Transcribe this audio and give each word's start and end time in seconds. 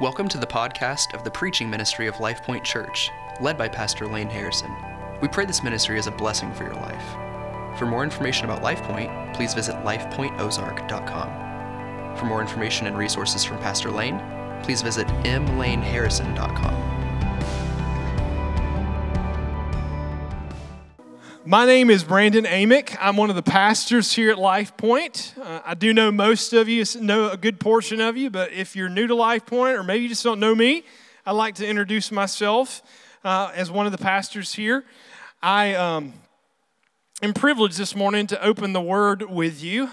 Welcome 0.00 0.28
to 0.28 0.38
the 0.38 0.46
podcast 0.46 1.12
of 1.12 1.24
the 1.24 1.30
preaching 1.32 1.68
ministry 1.68 2.06
of 2.06 2.20
Life 2.20 2.44
Point 2.44 2.62
Church, 2.62 3.10
led 3.40 3.58
by 3.58 3.66
Pastor 3.66 4.06
Lane 4.06 4.30
Harrison. 4.30 4.72
We 5.20 5.26
pray 5.26 5.44
this 5.44 5.64
ministry 5.64 5.98
is 5.98 6.06
a 6.06 6.12
blessing 6.12 6.54
for 6.54 6.62
your 6.62 6.74
life. 6.74 7.02
For 7.76 7.84
more 7.84 8.04
information 8.04 8.44
about 8.44 8.62
Life 8.62 8.80
Point, 8.84 9.10
please 9.34 9.54
visit 9.54 9.74
lifepointozark.com. 9.78 12.16
For 12.16 12.26
more 12.26 12.40
information 12.40 12.86
and 12.86 12.96
resources 12.96 13.42
from 13.42 13.58
Pastor 13.58 13.90
Lane, 13.90 14.22
please 14.62 14.82
visit 14.82 15.08
mlaneharrison.com. 15.08 16.87
My 21.50 21.64
name 21.64 21.88
is 21.88 22.04
Brandon 22.04 22.44
Amick. 22.44 22.94
I'm 23.00 23.16
one 23.16 23.30
of 23.30 23.36
the 23.36 23.42
pastors 23.42 24.12
here 24.12 24.30
at 24.30 24.38
Life 24.38 24.76
Point. 24.76 25.32
Uh, 25.40 25.62
I 25.64 25.72
do 25.72 25.94
know 25.94 26.12
most 26.12 26.52
of 26.52 26.68
you, 26.68 26.84
know 27.00 27.30
a 27.30 27.38
good 27.38 27.58
portion 27.58 28.02
of 28.02 28.18
you, 28.18 28.28
but 28.28 28.52
if 28.52 28.76
you're 28.76 28.90
new 28.90 29.06
to 29.06 29.14
Life 29.14 29.46
Point 29.46 29.78
or 29.78 29.82
maybe 29.82 30.02
you 30.02 30.10
just 30.10 30.22
don't 30.22 30.40
know 30.40 30.54
me, 30.54 30.84
I'd 31.24 31.32
like 31.32 31.54
to 31.54 31.66
introduce 31.66 32.12
myself 32.12 32.82
uh, 33.24 33.50
as 33.54 33.70
one 33.70 33.86
of 33.86 33.92
the 33.92 33.98
pastors 33.98 34.52
here. 34.52 34.84
I 35.42 35.72
um, 35.72 36.12
am 37.22 37.32
privileged 37.32 37.78
this 37.78 37.96
morning 37.96 38.26
to 38.26 38.44
open 38.44 38.74
the 38.74 38.82
Word 38.82 39.22
with 39.22 39.64
you 39.64 39.88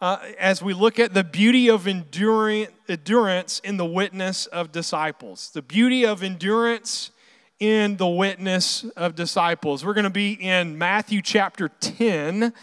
uh, 0.00 0.16
as 0.38 0.62
we 0.62 0.72
look 0.72 0.98
at 0.98 1.12
the 1.12 1.24
beauty 1.24 1.68
of 1.68 1.86
endurance 1.86 3.60
in 3.60 3.76
the 3.76 3.84
witness 3.84 4.46
of 4.46 4.72
disciples. 4.72 5.50
The 5.52 5.60
beauty 5.60 6.06
of 6.06 6.22
endurance 6.22 7.10
in 7.60 7.98
the 7.98 8.08
witness 8.08 8.84
of 8.96 9.14
disciples. 9.14 9.84
We're 9.84 9.92
going 9.92 10.04
to 10.04 10.10
be 10.10 10.32
in 10.32 10.78
Matthew 10.78 11.20
chapter 11.20 11.68
10 11.68 12.54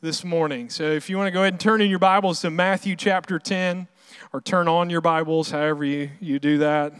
this 0.00 0.24
morning. 0.24 0.70
So 0.70 0.84
if 0.84 1.10
you 1.10 1.18
want 1.18 1.26
to 1.26 1.30
go 1.30 1.42
ahead 1.42 1.52
and 1.52 1.60
turn 1.60 1.82
in 1.82 1.90
your 1.90 1.98
Bibles 1.98 2.40
to 2.40 2.50
Matthew 2.50 2.96
chapter 2.96 3.38
10, 3.38 3.86
or 4.32 4.40
turn 4.40 4.66
on 4.66 4.88
your 4.88 5.02
Bibles, 5.02 5.50
however 5.50 5.84
you, 5.84 6.10
you 6.20 6.38
do 6.38 6.56
that. 6.58 6.94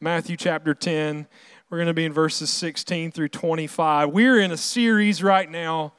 Matthew 0.00 0.38
chapter 0.38 0.74
10. 0.74 1.26
We're 1.68 1.78
going 1.78 1.86
to 1.86 1.94
be 1.94 2.06
in 2.06 2.14
verses 2.14 2.48
16 2.48 3.12
through 3.12 3.28
25. 3.28 4.08
We're 4.10 4.40
in 4.40 4.50
a 4.50 4.56
series 4.56 5.22
right 5.22 5.50
now 5.50 5.92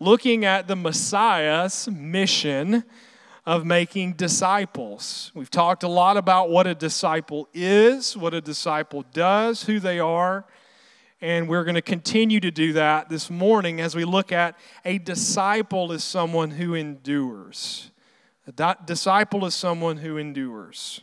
looking 0.00 0.44
at 0.44 0.68
the 0.68 0.76
Messiah's 0.76 1.86
mission 1.86 2.82
of 3.48 3.64
making 3.64 4.12
disciples. 4.12 5.32
We've 5.34 5.50
talked 5.50 5.82
a 5.82 5.88
lot 5.88 6.18
about 6.18 6.50
what 6.50 6.66
a 6.66 6.74
disciple 6.74 7.48
is, 7.54 8.14
what 8.14 8.34
a 8.34 8.42
disciple 8.42 9.06
does, 9.14 9.62
who 9.62 9.80
they 9.80 9.98
are, 9.98 10.44
and 11.22 11.48
we're 11.48 11.64
going 11.64 11.74
to 11.74 11.80
continue 11.80 12.40
to 12.40 12.50
do 12.50 12.74
that 12.74 13.08
this 13.08 13.30
morning 13.30 13.80
as 13.80 13.96
we 13.96 14.04
look 14.04 14.32
at 14.32 14.54
a 14.84 14.98
disciple 14.98 15.92
is 15.92 16.04
someone 16.04 16.50
who 16.50 16.74
endures. 16.74 17.90
A 18.46 18.52
di- 18.52 18.76
disciple 18.84 19.46
is 19.46 19.54
someone 19.54 19.96
who 19.96 20.18
endures. 20.18 21.00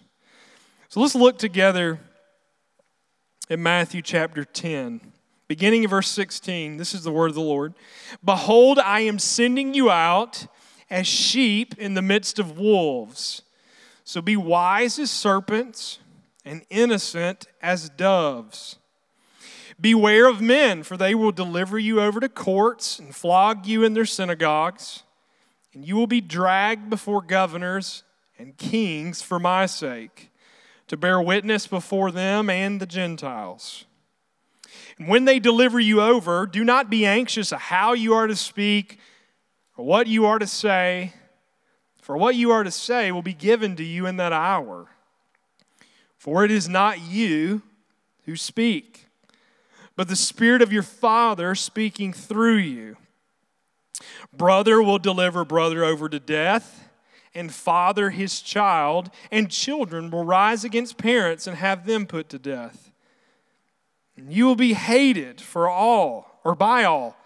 So 0.89 0.99
let's 0.99 1.15
look 1.15 1.39
together 1.39 1.99
in 3.49 3.63
Matthew 3.63 4.03
chapter 4.03 4.45
10. 4.45 5.01
Beginning 5.47 5.83
of 5.83 5.89
verse 5.89 6.11
16, 6.11 6.77
this 6.77 6.93
is 6.93 7.03
the 7.03 7.11
word 7.11 7.29
of 7.29 7.35
the 7.35 7.41
Lord. 7.41 7.73
Behold, 8.23 8.77
I 8.77 8.99
am 8.99 9.17
sending 9.17 9.73
you 9.73 9.89
out 9.89 10.45
as 10.89 11.07
sheep 11.07 11.75
in 11.77 11.93
the 11.93 12.01
midst 12.01 12.39
of 12.39 12.57
wolves. 12.57 13.41
So 14.03 14.21
be 14.21 14.37
wise 14.37 14.99
as 14.99 15.09
serpents 15.09 15.99
and 16.43 16.63
innocent 16.69 17.47
as 17.61 17.89
doves. 17.89 18.77
Beware 19.81 20.29
of 20.29 20.39
men, 20.39 20.83
for 20.83 20.95
they 20.95 21.15
will 21.15 21.31
deliver 21.31 21.77
you 21.77 21.99
over 21.99 22.19
to 22.19 22.29
courts 22.29 22.99
and 22.99 23.13
flog 23.13 23.65
you 23.65 23.83
in 23.83 23.93
their 23.93 24.05
synagogues, 24.05 25.03
and 25.73 25.85
you 25.85 25.95
will 25.95 26.07
be 26.07 26.21
dragged 26.21 26.89
before 26.89 27.21
governors 27.21 28.03
and 28.39 28.57
kings 28.57 29.21
for 29.21 29.39
my 29.39 29.65
sake, 29.65 30.29
to 30.87 30.95
bear 30.95 31.21
witness 31.21 31.67
before 31.67 32.11
them 32.11 32.49
and 32.49 32.79
the 32.79 32.85
Gentiles. 32.85 33.85
And 34.97 35.07
when 35.07 35.25
they 35.25 35.39
deliver 35.39 35.79
you 35.79 36.01
over, 36.01 36.45
do 36.45 36.63
not 36.63 36.89
be 36.89 37.05
anxious 37.05 37.51
of 37.51 37.59
how 37.59 37.93
you 37.93 38.13
are 38.13 38.27
to 38.27 38.35
speak 38.35 38.99
for 39.75 39.85
what 39.85 40.07
you 40.07 40.25
are 40.25 40.39
to 40.39 40.47
say, 40.47 41.13
for 42.01 42.15
what 42.15 42.35
you 42.35 42.51
are 42.51 42.63
to 42.63 42.71
say 42.71 43.11
will 43.11 43.21
be 43.21 43.33
given 43.33 43.75
to 43.75 43.83
you 43.83 44.05
in 44.05 44.17
that 44.17 44.31
hour. 44.31 44.87
For 46.17 46.45
it 46.45 46.51
is 46.51 46.69
not 46.69 47.01
you 47.01 47.61
who 48.25 48.37
speak, 48.37 49.07
but 49.95 50.07
the 50.07 50.15
Spirit 50.15 50.61
of 50.61 50.71
your 50.71 50.83
Father 50.83 51.55
speaking 51.55 52.13
through 52.13 52.57
you. 52.57 52.95
Brother 54.31 54.81
will 54.81 54.97
deliver 54.97 55.43
brother 55.43 55.83
over 55.83 56.07
to 56.09 56.19
death, 56.19 56.89
and 57.33 57.53
father 57.53 58.11
his 58.11 58.41
child, 58.41 59.09
and 59.29 59.51
children 59.51 60.09
will 60.09 60.23
rise 60.23 60.63
against 60.63 60.97
parents 60.97 61.47
and 61.47 61.57
have 61.57 61.85
them 61.85 62.05
put 62.05 62.29
to 62.29 62.39
death. 62.39 62.91
And 64.15 64.31
you 64.31 64.45
will 64.45 64.55
be 64.55 64.73
hated 64.73 65.41
for 65.41 65.67
all, 65.69 66.39
or 66.45 66.55
by 66.55 66.85
all 66.85 67.17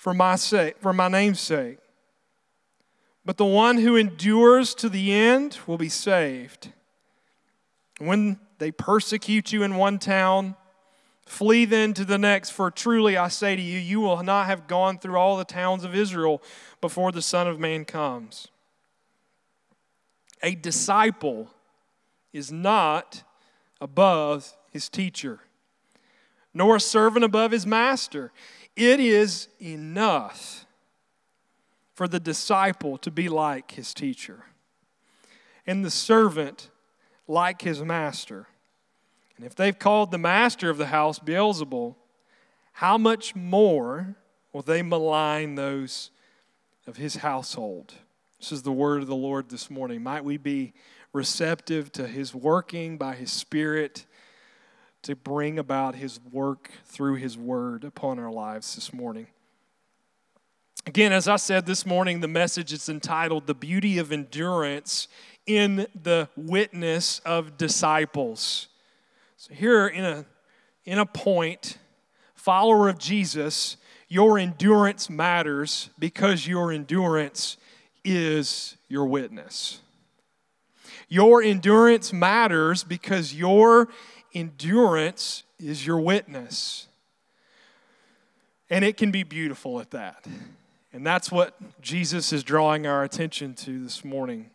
for 0.00 0.14
my 0.14 0.34
sake, 0.34 0.76
for 0.80 0.94
my 0.94 1.08
name's 1.08 1.40
sake. 1.40 1.76
But 3.22 3.36
the 3.36 3.44
one 3.44 3.76
who 3.76 3.96
endures 3.96 4.74
to 4.76 4.88
the 4.88 5.12
end 5.12 5.58
will 5.66 5.76
be 5.76 5.90
saved. 5.90 6.72
When 7.98 8.40
they 8.56 8.70
persecute 8.70 9.52
you 9.52 9.62
in 9.62 9.76
one 9.76 9.98
town, 9.98 10.56
flee 11.26 11.66
then 11.66 11.92
to 11.92 12.06
the 12.06 12.16
next, 12.16 12.48
for 12.48 12.70
truly 12.70 13.18
I 13.18 13.28
say 13.28 13.56
to 13.56 13.60
you, 13.60 13.78
you 13.78 14.00
will 14.00 14.22
not 14.22 14.46
have 14.46 14.66
gone 14.66 14.98
through 14.98 15.18
all 15.18 15.36
the 15.36 15.44
towns 15.44 15.84
of 15.84 15.94
Israel 15.94 16.42
before 16.80 17.12
the 17.12 17.20
Son 17.20 17.46
of 17.46 17.60
Man 17.60 17.84
comes. 17.84 18.48
A 20.42 20.54
disciple 20.54 21.50
is 22.32 22.50
not 22.50 23.22
above 23.82 24.56
his 24.70 24.88
teacher, 24.88 25.40
nor 26.54 26.76
a 26.76 26.80
servant 26.80 27.22
above 27.22 27.50
his 27.50 27.66
master. 27.66 28.32
It 28.76 29.00
is 29.00 29.48
enough 29.60 30.66
for 31.94 32.08
the 32.08 32.20
disciple 32.20 32.96
to 32.98 33.10
be 33.10 33.28
like 33.28 33.72
his 33.72 33.92
teacher, 33.92 34.44
and 35.66 35.84
the 35.84 35.90
servant 35.90 36.70
like 37.28 37.62
his 37.62 37.82
master. 37.82 38.46
And 39.36 39.44
if 39.44 39.54
they've 39.54 39.78
called 39.78 40.10
the 40.10 40.18
master 40.18 40.70
of 40.70 40.78
the 40.78 40.86
house 40.86 41.18
Beelzebul, 41.18 41.96
how 42.72 42.96
much 42.96 43.34
more 43.34 44.16
will 44.52 44.62
they 44.62 44.82
malign 44.82 45.54
those 45.54 46.10
of 46.86 46.96
his 46.96 47.16
household? 47.16 47.94
This 48.38 48.52
is 48.52 48.62
the 48.62 48.72
word 48.72 49.02
of 49.02 49.08
the 49.08 49.14
Lord 49.14 49.50
this 49.50 49.70
morning. 49.70 50.02
Might 50.02 50.24
we 50.24 50.38
be 50.38 50.72
receptive 51.12 51.92
to 51.92 52.06
his 52.06 52.34
working 52.34 52.96
by 52.96 53.14
his 53.14 53.30
Spirit 53.30 54.06
to 55.02 55.16
bring 55.16 55.58
about 55.58 55.94
his 55.94 56.20
work 56.30 56.70
through 56.84 57.14
his 57.14 57.38
word 57.38 57.84
upon 57.84 58.18
our 58.18 58.30
lives 58.30 58.74
this 58.74 58.92
morning. 58.92 59.26
Again, 60.86 61.12
as 61.12 61.28
I 61.28 61.36
said 61.36 61.66
this 61.66 61.84
morning, 61.84 62.20
the 62.20 62.28
message 62.28 62.72
is 62.72 62.88
entitled 62.88 63.46
The 63.46 63.54
Beauty 63.54 63.98
of 63.98 64.12
Endurance 64.12 65.08
in 65.46 65.86
the 66.00 66.28
Witness 66.36 67.20
of 67.20 67.56
Disciples. 67.56 68.68
So, 69.36 69.54
here 69.54 69.86
in 69.86 70.04
a, 70.04 70.24
in 70.84 70.98
a 70.98 71.06
point, 71.06 71.78
follower 72.34 72.88
of 72.88 72.98
Jesus, 72.98 73.76
your 74.08 74.38
endurance 74.38 75.08
matters 75.08 75.90
because 75.98 76.46
your 76.46 76.72
endurance 76.72 77.56
is 78.04 78.76
your 78.88 79.06
witness. 79.06 79.80
Your 81.08 81.42
endurance 81.42 82.12
matters 82.12 82.84
because 82.84 83.34
your 83.34 83.88
endurance 84.34 85.44
is 85.58 85.86
your 85.86 86.00
witness. 86.00 86.86
And 88.68 88.84
it 88.84 88.96
can 88.96 89.10
be 89.10 89.22
beautiful 89.22 89.80
at 89.80 89.90
that. 89.90 90.26
And 90.92 91.06
that's 91.06 91.30
what 91.30 91.56
Jesus 91.80 92.32
is 92.32 92.42
drawing 92.42 92.86
our 92.86 93.02
attention 93.02 93.54
to 93.54 93.82
this 93.82 94.04
morning. 94.04 94.50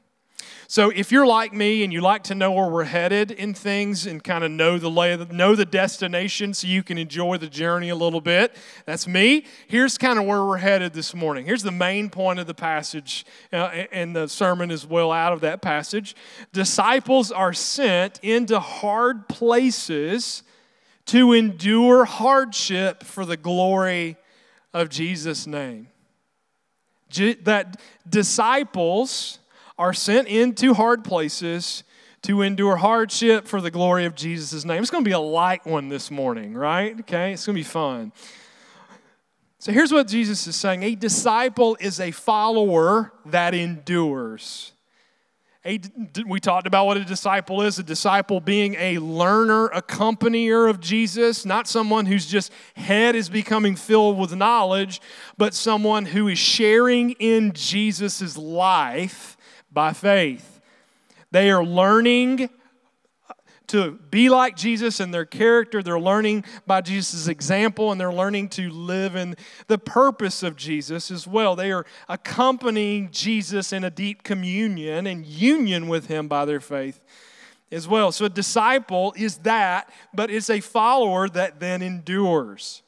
So, 0.68 0.90
if 0.90 1.12
you're 1.12 1.28
like 1.28 1.54
me 1.54 1.84
and 1.84 1.94
you 1.94 2.02
like 2.02 2.24
to 2.24 2.36
know 2.36 2.52
where 2.52 2.68
we're 2.68 2.84
headed 2.86 3.32
in 3.32 3.54
things 3.54 4.06
and 4.06 4.24
kind 4.24 4.44
of 4.44 4.52
know 4.52 4.78
the 4.78 4.90
lay, 4.90 5.16
know 5.32 5.56
the 5.56 5.66
destination, 5.66 6.54
so 6.54 6.68
you 6.68 6.84
can 6.84 6.98
enjoy 6.98 7.38
the 7.38 7.48
journey 7.48 7.90
a 7.90 7.96
little 7.96 8.22
bit, 8.22 8.56
that's 8.86 9.08
me. 9.08 9.46
Here's 9.68 9.98
kind 9.98 10.18
of 10.18 10.26
where 10.26 10.44
we're 10.44 10.58
headed 10.58 10.94
this 10.94 11.14
morning. 11.14 11.46
Here's 11.46 11.64
the 11.64 11.72
main 11.72 12.10
point 12.10 12.40
of 12.40 12.48
the 12.48 12.54
passage, 12.54 13.26
uh, 13.54 13.84
and 13.92 14.16
the 14.16 14.28
sermon 14.28 14.72
is 14.72 14.86
well 14.86 15.12
out 15.12 15.34
of 15.34 15.42
that 15.42 15.62
passage. 15.62 16.16
Disciples 16.54 17.32
are 17.32 17.54
sent 17.54 18.20
into 18.24 18.60
hard 18.60 19.28
places 19.28 20.44
to 21.06 21.34
endure 21.34 22.06
hardship 22.06 23.04
for 23.04 23.26
the 23.26 23.38
glory 23.38 24.18
of 24.74 24.90
Jesus' 24.90 25.48
name. 25.48 25.88
That 27.44 27.80
disciples 28.10 29.40
are 29.78 29.94
sent 29.94 30.28
into 30.28 30.74
hard 30.74 31.04
places 31.04 31.84
to 32.24 32.42
endure 32.42 32.78
hardship 32.78 33.48
for 33.48 33.62
the 33.62 33.70
glory 33.70 34.06
of 34.06 34.16
Jesus' 34.16 34.66
name. 34.66 34.82
It's 34.82 34.92
going 34.92 35.04
to 35.04 35.08
be 35.08 35.14
a 35.14 35.20
light 35.20 35.66
one 35.66 35.90
this 35.90 36.10
morning, 36.10 36.56
right? 36.56 37.00
Okay, 37.02 37.34
it's 37.34 37.46
going 37.46 37.56
to 37.56 37.60
be 37.60 37.64
fun. 37.64 38.12
So 39.60 39.72
here's 39.72 39.92
what 39.92 40.08
Jesus 40.08 40.46
is 40.48 40.56
saying 40.56 40.84
A 40.84 40.96
disciple 40.96 41.78
is 41.80 42.00
a 42.00 42.12
follower 42.12 43.14
that 43.26 43.54
endures. 43.54 44.72
A, 45.68 45.80
we 46.28 46.40
talked 46.40 46.68
about 46.68 46.86
what 46.86 46.98
a 46.98 47.04
disciple 47.04 47.64
is 47.64 47.80
a 47.80 47.84
disciple 47.84 48.40
being 48.40 48.76
a 48.76 49.00
learner, 49.00 49.70
accompanier 49.70 50.70
of 50.70 50.80
Jesus, 50.80 51.44
not 51.44 51.68
someone 51.68 52.06
whose 52.06 52.28
just 52.28 52.52
head 52.76 53.16
is 53.16 53.30
becoming 53.30 53.76
filled 53.76 54.20
with 54.20 54.36
knowledge, 54.36 55.02
but 55.40 55.56
someone 55.56 56.06
who 56.06 56.28
is 56.28 56.38
sharing 56.38 57.12
in 57.14 57.52
Jesus' 57.54 58.38
life 58.38 59.35
by 59.76 59.94
faith. 59.94 60.60
They 61.30 61.52
are 61.52 61.64
learning 61.64 62.50
to 63.68 63.92
be 64.10 64.30
like 64.30 64.56
Jesus 64.56 65.00
in 65.00 65.12
their 65.12 65.26
character. 65.26 65.82
They're 65.84 66.00
learning 66.00 66.46
by 66.66 66.82
Jesus' 66.82 67.28
example 67.28 67.92
and 67.92 68.00
they're 68.00 68.14
learning 68.14 68.50
to 68.50 68.70
live 68.70 69.16
in 69.16 69.36
the 69.68 69.78
purpose 69.78 70.44
of 70.44 70.56
Jesus 70.56 71.12
as 71.12 71.28
well. 71.28 71.56
They 71.56 71.72
are 71.72 71.86
accompanying 72.08 73.10
Jesus 73.12 73.74
in 73.74 73.84
a 73.84 73.90
deep 73.90 74.24
communion 74.24 75.08
and 75.08 75.26
union 75.26 75.88
with 75.88 76.08
him 76.08 76.28
by 76.28 76.46
their 76.46 76.60
faith 76.60 77.02
as 77.72 77.88
well. 77.88 78.12
So 78.12 78.26
a 78.26 78.30
disciple 78.30 79.14
is 79.18 79.38
that, 79.40 79.90
but 80.14 80.30
it's 80.30 80.50
a 80.50 80.60
follower 80.60 81.28
that 81.30 81.60
then 81.60 81.82
endures. 81.82 82.84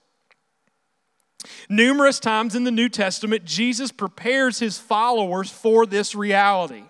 Numerous 1.70 2.20
times 2.20 2.56
in 2.56 2.64
the 2.64 2.72
New 2.72 2.90
Testament, 2.90 3.46
Jesus 3.46 3.92
prepares 3.92 4.60
his 4.60 4.78
followers 4.78 5.50
for 5.50 5.86
this 5.86 6.16
reality. 6.16 6.84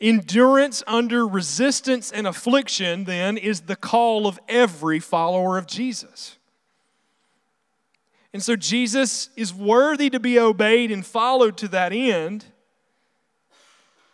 Endurance 0.00 0.82
under 0.86 1.26
resistance 1.26 2.12
and 2.12 2.26
affliction, 2.26 3.04
then, 3.04 3.36
is 3.36 3.62
the 3.62 3.76
call 3.76 4.26
of 4.26 4.38
every 4.48 5.00
follower 5.00 5.58
of 5.58 5.66
Jesus. 5.66 6.36
And 8.32 8.42
so 8.42 8.54
Jesus 8.54 9.30
is 9.36 9.52
worthy 9.52 10.10
to 10.10 10.20
be 10.20 10.38
obeyed 10.38 10.90
and 10.90 11.04
followed 11.04 11.56
to 11.58 11.68
that 11.68 11.92
end. 11.92 12.44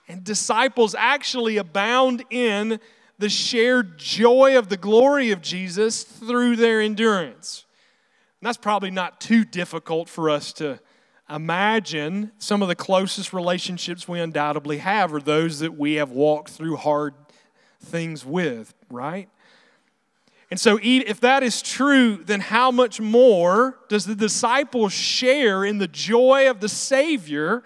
And 0.09 0.23
disciples 0.23 0.94
actually 0.94 1.56
abound 1.56 2.25
in 2.31 2.81
the 3.19 3.29
shared 3.29 3.99
joy 3.99 4.56
of 4.56 4.69
the 4.69 4.76
glory 4.76 5.31
of 5.31 5.43
Jesus 5.43 6.05
through 6.05 6.56
their 6.56 6.81
endurance. 6.81 7.63
That's 8.44 8.58
probably 8.58 8.91
not 8.91 9.23
too 9.23 9.43
difficult 9.44 10.06
for 10.08 10.29
us 10.29 10.52
to 10.55 10.79
imagine 11.31 12.31
some 12.37 12.61
of 12.61 12.69
the 12.69 12.75
closest 12.75 13.32
relationships 13.32 14.06
we 14.06 14.20
undoubtedly 14.20 14.79
have 14.79 15.14
are 15.14 15.20
those 15.20 15.61
that 15.61 15.79
we 15.79 15.94
have 15.94 16.11
walked 16.11 16.50
through 16.50 16.76
hard 16.76 17.14
things 17.81 18.23
with, 18.23 18.75
right? 18.91 19.31
And 20.50 20.61
so, 20.61 20.79
if 20.82 21.20
that 21.20 21.43
is 21.43 21.62
true, 21.62 22.23
then 22.23 22.41
how 22.41 22.70
much 22.70 23.00
more 23.00 23.79
does 23.88 24.05
the 24.05 24.14
disciples 24.14 24.93
share 24.93 25.64
in 25.64 25.79
the 25.79 25.88
joy 25.88 26.50
of 26.50 26.61
the 26.61 26.69
Savior 26.69 27.62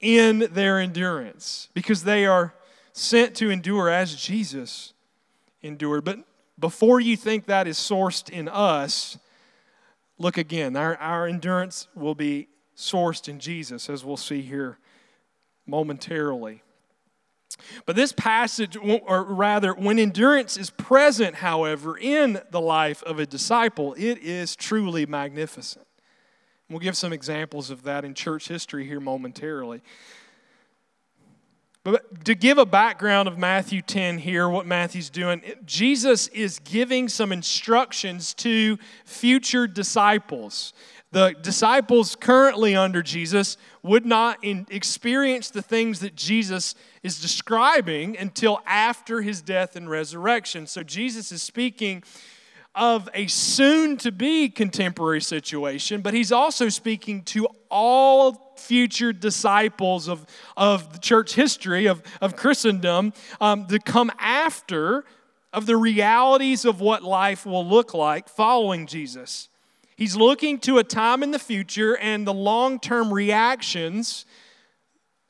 in 0.00 0.40
their 0.50 0.78
endurance? 0.78 1.70
Because 1.72 2.04
they 2.04 2.26
are 2.26 2.54
sent 2.92 3.34
to 3.36 3.48
endure 3.48 3.88
as 3.88 4.14
Jesus 4.14 4.92
endured. 5.62 6.04
But 6.04 6.18
before 6.58 7.00
you 7.00 7.16
think 7.16 7.46
that 7.46 7.66
is 7.66 7.78
sourced 7.78 8.28
in 8.28 8.48
us, 8.48 9.16
look 10.18 10.38
again. 10.38 10.76
Our, 10.76 10.96
our 10.96 11.26
endurance 11.26 11.88
will 11.94 12.14
be 12.14 12.48
sourced 12.76 13.28
in 13.28 13.38
Jesus, 13.38 13.88
as 13.88 14.04
we'll 14.04 14.16
see 14.16 14.42
here 14.42 14.78
momentarily. 15.66 16.62
But 17.86 17.94
this 17.94 18.12
passage, 18.12 18.76
or 18.76 19.22
rather, 19.22 19.72
when 19.72 19.98
endurance 19.98 20.56
is 20.56 20.70
present, 20.70 21.36
however, 21.36 21.96
in 21.96 22.40
the 22.50 22.60
life 22.60 23.02
of 23.04 23.18
a 23.18 23.26
disciple, 23.26 23.94
it 23.94 24.18
is 24.18 24.56
truly 24.56 25.06
magnificent. 25.06 25.86
We'll 26.68 26.80
give 26.80 26.96
some 26.96 27.12
examples 27.12 27.70
of 27.70 27.82
that 27.84 28.04
in 28.04 28.14
church 28.14 28.48
history 28.48 28.86
here 28.86 29.00
momentarily. 29.00 29.82
But 31.84 32.24
to 32.24 32.34
give 32.34 32.58
a 32.58 32.66
background 32.66 33.28
of 33.28 33.38
Matthew 33.38 33.82
10 33.82 34.18
here, 34.18 34.48
what 34.48 34.66
Matthew's 34.66 35.10
doing, 35.10 35.42
Jesus 35.66 36.28
is 36.28 36.58
giving 36.58 37.08
some 37.08 37.30
instructions 37.30 38.34
to 38.34 38.78
future 39.04 39.66
disciples 39.66 40.72
the 41.14 41.32
disciples 41.40 42.16
currently 42.16 42.74
under 42.74 43.00
Jesus 43.00 43.56
would 43.84 44.04
not 44.04 44.38
experience 44.42 45.48
the 45.48 45.62
things 45.62 46.00
that 46.00 46.16
Jesus 46.16 46.74
is 47.04 47.20
describing 47.20 48.18
until 48.18 48.60
after 48.66 49.22
his 49.22 49.40
death 49.40 49.76
and 49.76 49.88
resurrection. 49.88 50.66
So 50.66 50.82
Jesus 50.82 51.30
is 51.30 51.40
speaking 51.40 52.02
of 52.74 53.08
a 53.14 53.26
soon 53.28 53.96
to 53.98 54.10
be 54.10 54.48
contemporary 54.48 55.20
situation, 55.20 56.00
but 56.00 56.12
he's 56.12 56.32
also 56.32 56.68
speaking 56.68 57.22
to 57.22 57.46
all 57.70 58.54
future 58.56 59.12
disciples 59.12 60.08
of, 60.08 60.26
of 60.56 60.92
the 60.92 60.98
church 60.98 61.34
history, 61.34 61.86
of, 61.86 62.02
of 62.20 62.36
Christendom, 62.36 63.12
um, 63.40 63.66
to 63.66 63.78
come 63.78 64.10
after 64.18 65.04
of 65.52 65.66
the 65.66 65.76
realities 65.76 66.64
of 66.64 66.80
what 66.80 67.04
life 67.04 67.46
will 67.46 67.66
look 67.66 67.94
like 67.94 68.28
following 68.28 68.86
Jesus. 68.86 69.48
He's 69.96 70.16
looking 70.16 70.58
to 70.60 70.78
a 70.78 70.84
time 70.84 71.22
in 71.22 71.30
the 71.30 71.38
future 71.38 71.96
and 71.96 72.26
the 72.26 72.34
long 72.34 72.80
term 72.80 73.14
reactions 73.14 74.26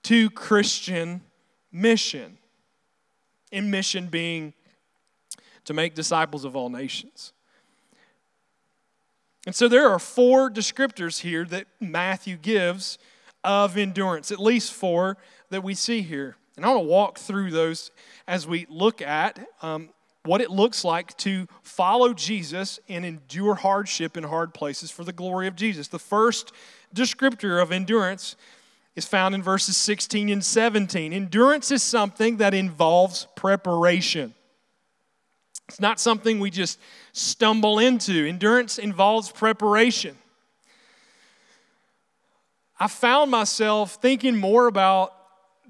to 0.04 0.30
Christian 0.30 1.20
mission. 1.70 2.38
In 3.52 3.70
mission 3.70 4.08
being 4.08 4.54
to 5.66 5.74
make 5.74 5.94
disciples 5.94 6.44
of 6.44 6.56
all 6.56 6.70
nations. 6.70 7.33
And 9.46 9.54
so 9.54 9.68
there 9.68 9.88
are 9.88 9.98
four 9.98 10.50
descriptors 10.50 11.20
here 11.20 11.44
that 11.46 11.66
Matthew 11.80 12.36
gives 12.36 12.98
of 13.42 13.76
endurance, 13.76 14.32
at 14.32 14.40
least 14.40 14.72
four 14.72 15.18
that 15.50 15.62
we 15.62 15.74
see 15.74 16.00
here. 16.00 16.36
And 16.56 16.64
I 16.64 16.68
want 16.68 16.84
to 16.84 16.88
walk 16.88 17.18
through 17.18 17.50
those 17.50 17.90
as 18.26 18.46
we 18.46 18.66
look 18.70 19.02
at 19.02 19.38
um, 19.60 19.90
what 20.24 20.40
it 20.40 20.50
looks 20.50 20.84
like 20.84 21.16
to 21.18 21.46
follow 21.62 22.14
Jesus 22.14 22.80
and 22.88 23.04
endure 23.04 23.54
hardship 23.54 24.16
in 24.16 24.24
hard 24.24 24.54
places 24.54 24.90
for 24.90 25.04
the 25.04 25.12
glory 25.12 25.46
of 25.46 25.56
Jesus. 25.56 25.88
The 25.88 25.98
first 25.98 26.52
descriptor 26.94 27.60
of 27.60 27.70
endurance 27.70 28.36
is 28.96 29.04
found 29.04 29.34
in 29.34 29.42
verses 29.42 29.76
16 29.76 30.30
and 30.30 30.44
17. 30.44 31.12
Endurance 31.12 31.70
is 31.70 31.82
something 31.82 32.38
that 32.38 32.54
involves 32.54 33.26
preparation. 33.34 34.34
It's 35.68 35.80
not 35.80 35.98
something 35.98 36.40
we 36.40 36.50
just 36.50 36.78
stumble 37.12 37.78
into. 37.78 38.26
Endurance 38.26 38.78
involves 38.78 39.30
preparation. 39.30 40.16
I 42.78 42.88
found 42.88 43.30
myself 43.30 43.94
thinking 43.94 44.36
more 44.36 44.66
about 44.66 45.12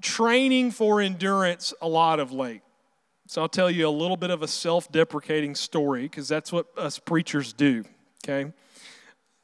training 0.01 0.71
for 0.71 1.01
endurance 1.01 1.73
a 1.81 1.87
lot 1.87 2.19
of 2.19 2.31
late. 2.31 2.61
So 3.27 3.41
I'll 3.41 3.49
tell 3.49 3.71
you 3.71 3.87
a 3.87 3.89
little 3.89 4.17
bit 4.17 4.29
of 4.29 4.43
a 4.43 4.47
self 4.47 4.91
deprecating 4.91 5.55
story 5.55 6.03
because 6.03 6.27
that's 6.27 6.51
what 6.51 6.67
us 6.77 6.99
preachers 6.99 7.53
do, 7.53 7.83
okay? 8.23 8.51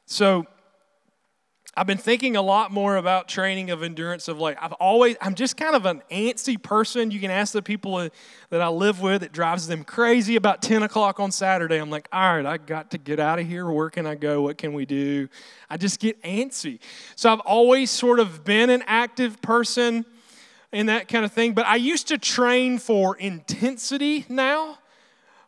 So 0.06 0.46
I've 1.74 1.86
been 1.86 1.96
thinking 1.96 2.36
a 2.36 2.42
lot 2.42 2.70
more 2.70 2.96
about 2.96 3.28
training 3.28 3.70
of 3.70 3.82
endurance 3.82 4.28
of 4.28 4.38
like 4.38 4.58
I've 4.62 4.74
always, 4.74 5.16
I'm 5.22 5.34
just 5.34 5.56
kind 5.56 5.74
of 5.74 5.86
an 5.86 6.02
antsy 6.10 6.62
person. 6.62 7.10
You 7.10 7.18
can 7.18 7.30
ask 7.30 7.54
the 7.54 7.62
people 7.62 8.10
that 8.50 8.60
I 8.60 8.68
live 8.68 9.00
with, 9.00 9.22
it 9.22 9.32
drives 9.32 9.66
them 9.68 9.82
crazy 9.82 10.36
about 10.36 10.60
10 10.60 10.82
o'clock 10.82 11.18
on 11.18 11.32
Saturday. 11.32 11.78
I'm 11.78 11.88
like, 11.88 12.08
all 12.12 12.36
right, 12.36 12.44
I 12.44 12.58
got 12.58 12.90
to 12.90 12.98
get 12.98 13.18
out 13.18 13.38
of 13.38 13.46
here. 13.46 13.66
Where 13.70 13.88
can 13.88 14.06
I 14.06 14.16
go? 14.16 14.42
What 14.42 14.58
can 14.58 14.74
we 14.74 14.84
do? 14.84 15.30
I 15.70 15.78
just 15.78 15.98
get 15.98 16.22
antsy. 16.22 16.78
So 17.16 17.32
I've 17.32 17.40
always 17.40 17.90
sort 17.90 18.20
of 18.20 18.44
been 18.44 18.68
an 18.68 18.82
active 18.86 19.40
person 19.40 20.04
and 20.72 20.90
that 20.90 21.08
kind 21.08 21.24
of 21.24 21.32
thing. 21.32 21.54
But 21.54 21.64
I 21.64 21.76
used 21.76 22.08
to 22.08 22.18
train 22.18 22.78
for 22.78 23.16
intensity 23.16 24.26
now, 24.28 24.76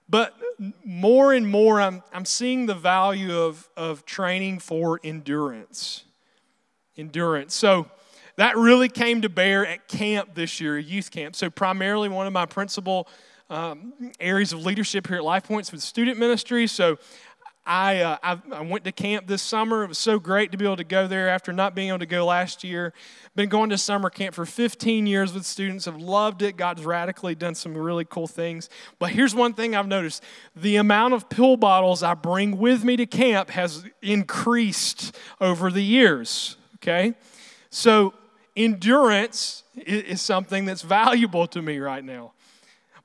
but 0.08 0.34
more 0.82 1.34
and 1.34 1.46
more 1.46 1.82
I'm, 1.82 2.02
I'm 2.14 2.24
seeing 2.24 2.64
the 2.64 2.74
value 2.74 3.38
of, 3.38 3.68
of 3.76 4.06
training 4.06 4.60
for 4.60 5.00
endurance. 5.04 6.04
Endurance. 6.96 7.54
So 7.54 7.86
that 8.36 8.56
really 8.56 8.88
came 8.88 9.22
to 9.22 9.28
bear 9.28 9.66
at 9.66 9.86
camp 9.88 10.34
this 10.34 10.60
year, 10.60 10.78
youth 10.78 11.10
camp. 11.10 11.36
So, 11.36 11.50
primarily, 11.50 12.08
one 12.08 12.26
of 12.26 12.32
my 12.32 12.46
principal 12.46 13.08
um, 13.48 13.92
areas 14.18 14.52
of 14.52 14.64
leadership 14.64 15.06
here 15.06 15.18
at 15.18 15.24
Life 15.24 15.44
Points 15.44 15.70
with 15.70 15.82
student 15.82 16.18
ministry. 16.18 16.66
So, 16.66 16.98
I, 17.66 18.00
uh, 18.00 18.18
I, 18.22 18.38
I, 18.52 18.60
went 18.60 18.84
to 18.84 18.92
camp 18.92 19.26
this 19.26 19.40
summer. 19.40 19.84
It 19.84 19.88
was 19.88 19.96
so 19.96 20.18
great 20.18 20.52
to 20.52 20.58
be 20.58 20.66
able 20.66 20.76
to 20.76 20.84
go 20.84 21.06
there 21.06 21.30
after 21.30 21.50
not 21.50 21.74
being 21.74 21.88
able 21.88 22.00
to 22.00 22.06
go 22.06 22.26
last 22.26 22.62
year. 22.62 22.92
Been 23.36 23.48
going 23.48 23.70
to 23.70 23.78
summer 23.78 24.10
camp 24.10 24.34
for 24.34 24.44
15 24.44 25.06
years 25.06 25.32
with 25.32 25.46
students. 25.46 25.86
Have 25.86 25.96
loved 25.96 26.42
it. 26.42 26.58
God's 26.58 26.84
radically 26.84 27.34
done 27.34 27.54
some 27.54 27.74
really 27.74 28.04
cool 28.04 28.26
things. 28.26 28.68
But 28.98 29.12
here's 29.12 29.34
one 29.34 29.54
thing 29.54 29.74
I've 29.74 29.88
noticed: 29.88 30.22
the 30.54 30.76
amount 30.76 31.14
of 31.14 31.30
pill 31.30 31.56
bottles 31.56 32.02
I 32.02 32.12
bring 32.12 32.58
with 32.58 32.84
me 32.84 32.96
to 32.96 33.06
camp 33.06 33.48
has 33.50 33.84
increased 34.02 35.16
over 35.40 35.70
the 35.70 35.82
years. 35.82 36.58
Okay, 36.84 37.14
so 37.70 38.12
endurance 38.54 39.62
is 39.74 40.20
something 40.20 40.66
that's 40.66 40.82
valuable 40.82 41.46
to 41.46 41.62
me 41.62 41.78
right 41.78 42.04
now. 42.04 42.32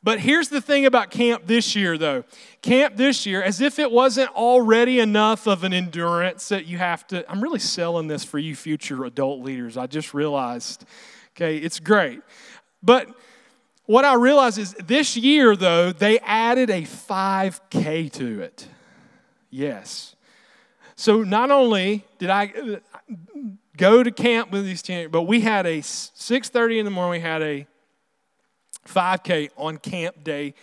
But 0.03 0.19
here's 0.19 0.49
the 0.49 0.59
thing 0.59 0.85
about 0.85 1.11
camp 1.11 1.43
this 1.45 1.75
year, 1.75 1.97
though. 1.97 2.25
Camp 2.61 2.97
this 2.97 3.25
year, 3.25 3.41
as 3.41 3.61
if 3.61 3.79
it 3.79 3.89
wasn't 3.89 4.31
already 4.31 4.99
enough 4.99 5.47
of 5.47 5.63
an 5.63 5.73
endurance 5.73 6.49
that 6.49 6.65
you 6.67 6.77
have 6.77 7.07
to. 7.07 7.29
I'm 7.29 7.41
really 7.41 7.59
selling 7.59 8.07
this 8.07 8.23
for 8.23 8.37
you 8.37 8.55
future 8.55 9.05
adult 9.05 9.41
leaders. 9.41 9.77
I 9.77 9.87
just 9.87 10.13
realized, 10.13 10.85
Okay, 11.39 11.55
it's 11.55 11.79
great. 11.79 12.21
But 12.83 13.07
what 13.85 14.03
I 14.03 14.15
realize 14.15 14.57
is 14.57 14.73
this 14.73 15.15
year, 15.15 15.55
though, 15.55 15.93
they 15.93 16.19
added 16.19 16.69
a 16.69 16.81
5K 16.81 18.11
to 18.13 18.41
it. 18.41 18.67
Yes. 19.49 20.17
So 20.97 21.23
not 21.23 21.49
only 21.49 22.05
did 22.17 22.29
I 22.29 22.81
go 23.79 24.03
to 24.03 24.11
camp 24.11 24.51
with 24.51 24.65
these 24.65 24.81
teenagers, 24.81 25.09
but 25.09 25.23
we 25.23 25.39
had 25.39 25.65
a 25.65 25.81
6:30 25.81 26.79
in 26.79 26.85
the 26.85 26.91
morning. 26.91 27.21
We 27.21 27.27
had 27.27 27.41
a 27.41 27.65
5K 28.85 29.49
on 29.57 29.77
camp 29.77 30.23
day 30.23 30.53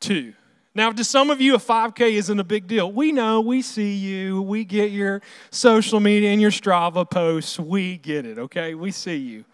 two. 0.00 0.32
Now, 0.74 0.92
to 0.92 1.04
some 1.04 1.30
of 1.30 1.40
you, 1.40 1.54
a 1.54 1.58
5K 1.58 2.12
isn't 2.12 2.38
a 2.38 2.44
big 2.44 2.66
deal. 2.66 2.92
We 2.92 3.10
know, 3.10 3.40
we 3.40 3.62
see 3.62 3.94
you, 3.94 4.42
we 4.42 4.64
get 4.64 4.90
your 4.90 5.22
social 5.50 6.00
media 6.00 6.30
and 6.30 6.40
your 6.40 6.50
Strava 6.50 7.08
posts. 7.08 7.58
We 7.58 7.96
get 7.96 8.26
it, 8.26 8.38
okay? 8.38 8.74
We 8.74 8.90
see 8.90 9.16
you, 9.16 9.44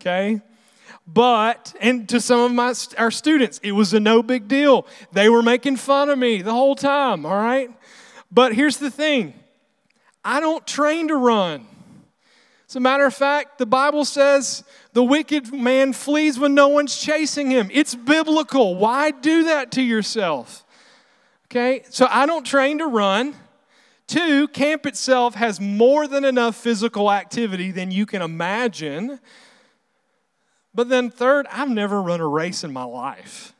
okay? 0.00 0.40
But, 1.04 1.74
and 1.80 2.08
to 2.10 2.20
some 2.20 2.40
of 2.40 2.52
my, 2.52 2.74
our 2.96 3.10
students, 3.10 3.58
it 3.62 3.72
was 3.72 3.92
a 3.92 3.98
no 3.98 4.22
big 4.22 4.46
deal. 4.46 4.86
They 5.12 5.28
were 5.28 5.42
making 5.42 5.76
fun 5.76 6.10
of 6.10 6.18
me 6.18 6.42
the 6.42 6.52
whole 6.52 6.76
time, 6.76 7.26
all 7.26 7.34
right? 7.34 7.70
But 8.30 8.54
here's 8.54 8.76
the 8.76 8.90
thing 8.90 9.34
I 10.24 10.38
don't 10.38 10.64
train 10.64 11.08
to 11.08 11.16
run. 11.16 11.66
As 12.68 12.76
a 12.76 12.80
matter 12.80 13.06
of 13.06 13.14
fact, 13.14 13.56
the 13.56 13.66
Bible 13.66 14.04
says 14.04 14.62
the 14.92 15.02
wicked 15.02 15.54
man 15.54 15.94
flees 15.94 16.38
when 16.38 16.54
no 16.54 16.68
one's 16.68 17.00
chasing 17.00 17.50
him. 17.50 17.70
It's 17.72 17.94
biblical. 17.94 18.76
Why 18.76 19.10
do 19.10 19.44
that 19.44 19.72
to 19.72 19.82
yourself? 19.82 20.66
Okay, 21.46 21.82
so 21.88 22.06
I 22.10 22.26
don't 22.26 22.44
train 22.44 22.78
to 22.78 22.86
run. 22.86 23.34
Two, 24.06 24.48
camp 24.48 24.84
itself 24.84 25.34
has 25.34 25.60
more 25.60 26.06
than 26.06 26.26
enough 26.26 26.56
physical 26.56 27.10
activity 27.10 27.70
than 27.70 27.90
you 27.90 28.04
can 28.04 28.20
imagine. 28.20 29.18
But 30.74 30.90
then, 30.90 31.10
third, 31.10 31.46
I've 31.50 31.70
never 31.70 32.02
run 32.02 32.20
a 32.20 32.28
race 32.28 32.64
in 32.64 32.72
my 32.72 32.84
life. 32.84 33.54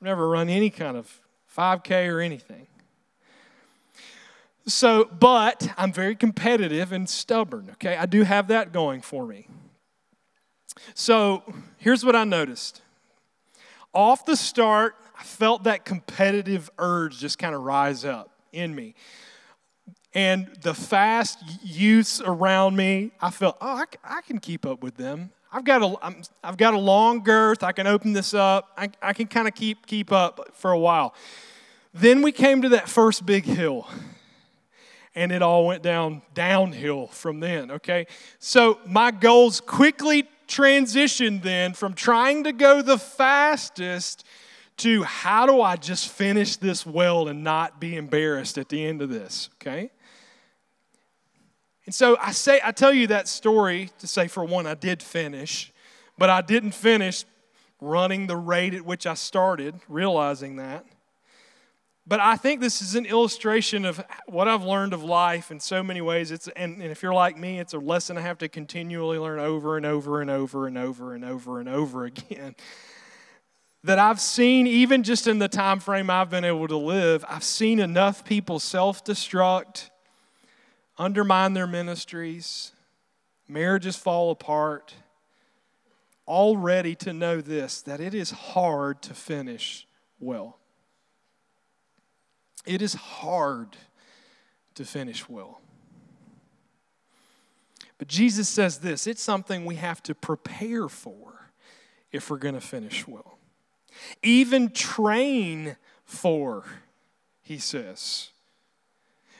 I've 0.00 0.06
never 0.06 0.28
run 0.28 0.48
any 0.48 0.70
kind 0.70 0.96
of 0.96 1.20
5K 1.56 2.12
or 2.12 2.20
anything. 2.20 2.66
So, 4.70 5.10
but 5.18 5.72
I'm 5.76 5.92
very 5.92 6.14
competitive 6.14 6.92
and 6.92 7.08
stubborn, 7.08 7.70
okay? 7.72 7.96
I 7.96 8.06
do 8.06 8.22
have 8.22 8.48
that 8.48 8.72
going 8.72 9.00
for 9.00 9.26
me. 9.26 9.48
So, 10.94 11.42
here's 11.78 12.04
what 12.04 12.14
I 12.14 12.24
noticed. 12.24 12.82
Off 13.92 14.24
the 14.24 14.36
start, 14.36 14.94
I 15.18 15.24
felt 15.24 15.64
that 15.64 15.84
competitive 15.84 16.70
urge 16.78 17.18
just 17.18 17.38
kind 17.38 17.54
of 17.54 17.62
rise 17.62 18.04
up 18.04 18.30
in 18.52 18.74
me. 18.74 18.94
And 20.14 20.48
the 20.62 20.74
fast 20.74 21.38
youths 21.62 22.20
around 22.20 22.76
me, 22.76 23.10
I 23.20 23.30
felt, 23.30 23.56
oh, 23.60 23.76
I, 23.76 23.84
I 24.18 24.20
can 24.22 24.38
keep 24.38 24.64
up 24.64 24.82
with 24.82 24.96
them. 24.96 25.30
I've 25.52 25.64
got 25.64 25.82
a, 25.82 25.96
i 26.04 26.14
have 26.44 26.56
got 26.56 26.74
a 26.74 26.78
long 26.78 27.24
girth. 27.24 27.64
I 27.64 27.72
can 27.72 27.88
open 27.88 28.12
this 28.12 28.34
up. 28.34 28.70
I, 28.76 28.90
I 29.02 29.12
can 29.12 29.26
kind 29.26 29.48
of 29.48 29.54
keep, 29.54 29.86
keep 29.86 30.12
up 30.12 30.50
for 30.54 30.70
a 30.70 30.78
while. 30.78 31.14
Then 31.92 32.22
we 32.22 32.30
came 32.30 32.62
to 32.62 32.68
that 32.70 32.88
first 32.88 33.26
big 33.26 33.44
hill, 33.44 33.88
and 35.14 35.32
it 35.32 35.42
all 35.42 35.66
went 35.66 35.82
down 35.82 36.22
downhill 36.34 37.08
from 37.08 37.40
then, 37.40 37.70
okay? 37.70 38.06
So 38.38 38.78
my 38.86 39.10
goals 39.10 39.60
quickly 39.60 40.28
transitioned 40.46 41.42
then 41.42 41.74
from 41.74 41.94
trying 41.94 42.44
to 42.44 42.52
go 42.52 42.82
the 42.82 42.98
fastest 42.98 44.24
to 44.78 45.02
how 45.02 45.46
do 45.46 45.60
I 45.60 45.76
just 45.76 46.08
finish 46.08 46.56
this 46.56 46.86
well 46.86 47.28
and 47.28 47.44
not 47.44 47.80
be 47.80 47.96
embarrassed 47.96 48.56
at 48.56 48.68
the 48.68 48.84
end 48.84 49.02
of 49.02 49.10
this, 49.10 49.50
okay? 49.60 49.90
And 51.86 51.94
so 51.94 52.16
I 52.20 52.32
say 52.32 52.60
I 52.62 52.72
tell 52.72 52.92
you 52.92 53.08
that 53.08 53.26
story 53.28 53.90
to 53.98 54.06
say 54.06 54.28
for 54.28 54.44
one 54.44 54.66
I 54.66 54.74
did 54.74 55.02
finish, 55.02 55.72
but 56.16 56.30
I 56.30 56.40
didn't 56.40 56.72
finish 56.72 57.24
running 57.80 58.26
the 58.26 58.36
rate 58.36 58.74
at 58.74 58.84
which 58.84 59.06
I 59.06 59.14
started, 59.14 59.74
realizing 59.88 60.56
that. 60.56 60.84
But 62.10 62.18
I 62.18 62.34
think 62.34 62.60
this 62.60 62.82
is 62.82 62.96
an 62.96 63.06
illustration 63.06 63.84
of 63.84 64.04
what 64.26 64.48
I've 64.48 64.64
learned 64.64 64.94
of 64.94 65.04
life 65.04 65.52
in 65.52 65.60
so 65.60 65.80
many 65.80 66.00
ways. 66.00 66.32
It's 66.32 66.48
and, 66.48 66.82
and 66.82 66.90
if 66.90 67.04
you're 67.04 67.14
like 67.14 67.38
me, 67.38 67.60
it's 67.60 67.72
a 67.72 67.78
lesson 67.78 68.18
I 68.18 68.22
have 68.22 68.38
to 68.38 68.48
continually 68.48 69.16
learn 69.16 69.38
over 69.38 69.76
and 69.76 69.86
over 69.86 70.20
and 70.20 70.28
over 70.28 70.66
and 70.66 70.76
over 70.76 71.14
and 71.14 71.24
over 71.24 71.60
and 71.60 71.68
over 71.68 72.04
again 72.06 72.56
that 73.84 74.00
I've 74.00 74.20
seen, 74.20 74.66
even 74.66 75.04
just 75.04 75.28
in 75.28 75.38
the 75.38 75.48
time 75.48 75.78
frame 75.78 76.10
I've 76.10 76.30
been 76.30 76.44
able 76.44 76.66
to 76.66 76.76
live, 76.76 77.24
I've 77.28 77.44
seen 77.44 77.78
enough 77.78 78.24
people 78.24 78.58
self 78.58 79.04
destruct, 79.04 79.90
undermine 80.98 81.54
their 81.54 81.68
ministries, 81.68 82.72
marriages 83.46 83.94
fall 83.94 84.32
apart, 84.32 84.94
already 86.26 86.96
to 86.96 87.12
know 87.12 87.40
this 87.40 87.82
that 87.82 88.00
it 88.00 88.14
is 88.14 88.32
hard 88.32 89.00
to 89.02 89.14
finish 89.14 89.86
well. 90.18 90.59
It 92.66 92.82
is 92.82 92.94
hard 92.94 93.76
to 94.74 94.84
finish 94.84 95.28
well. 95.28 95.60
But 97.98 98.08
Jesus 98.08 98.48
says 98.48 98.78
this 98.78 99.06
it's 99.06 99.22
something 99.22 99.64
we 99.64 99.76
have 99.76 100.02
to 100.04 100.14
prepare 100.14 100.88
for 100.88 101.50
if 102.12 102.30
we're 102.30 102.38
going 102.38 102.54
to 102.54 102.60
finish 102.60 103.06
well 103.06 103.38
even 104.22 104.70
train 104.70 105.76
for, 106.04 106.64
he 107.42 107.58
says. 107.58 108.30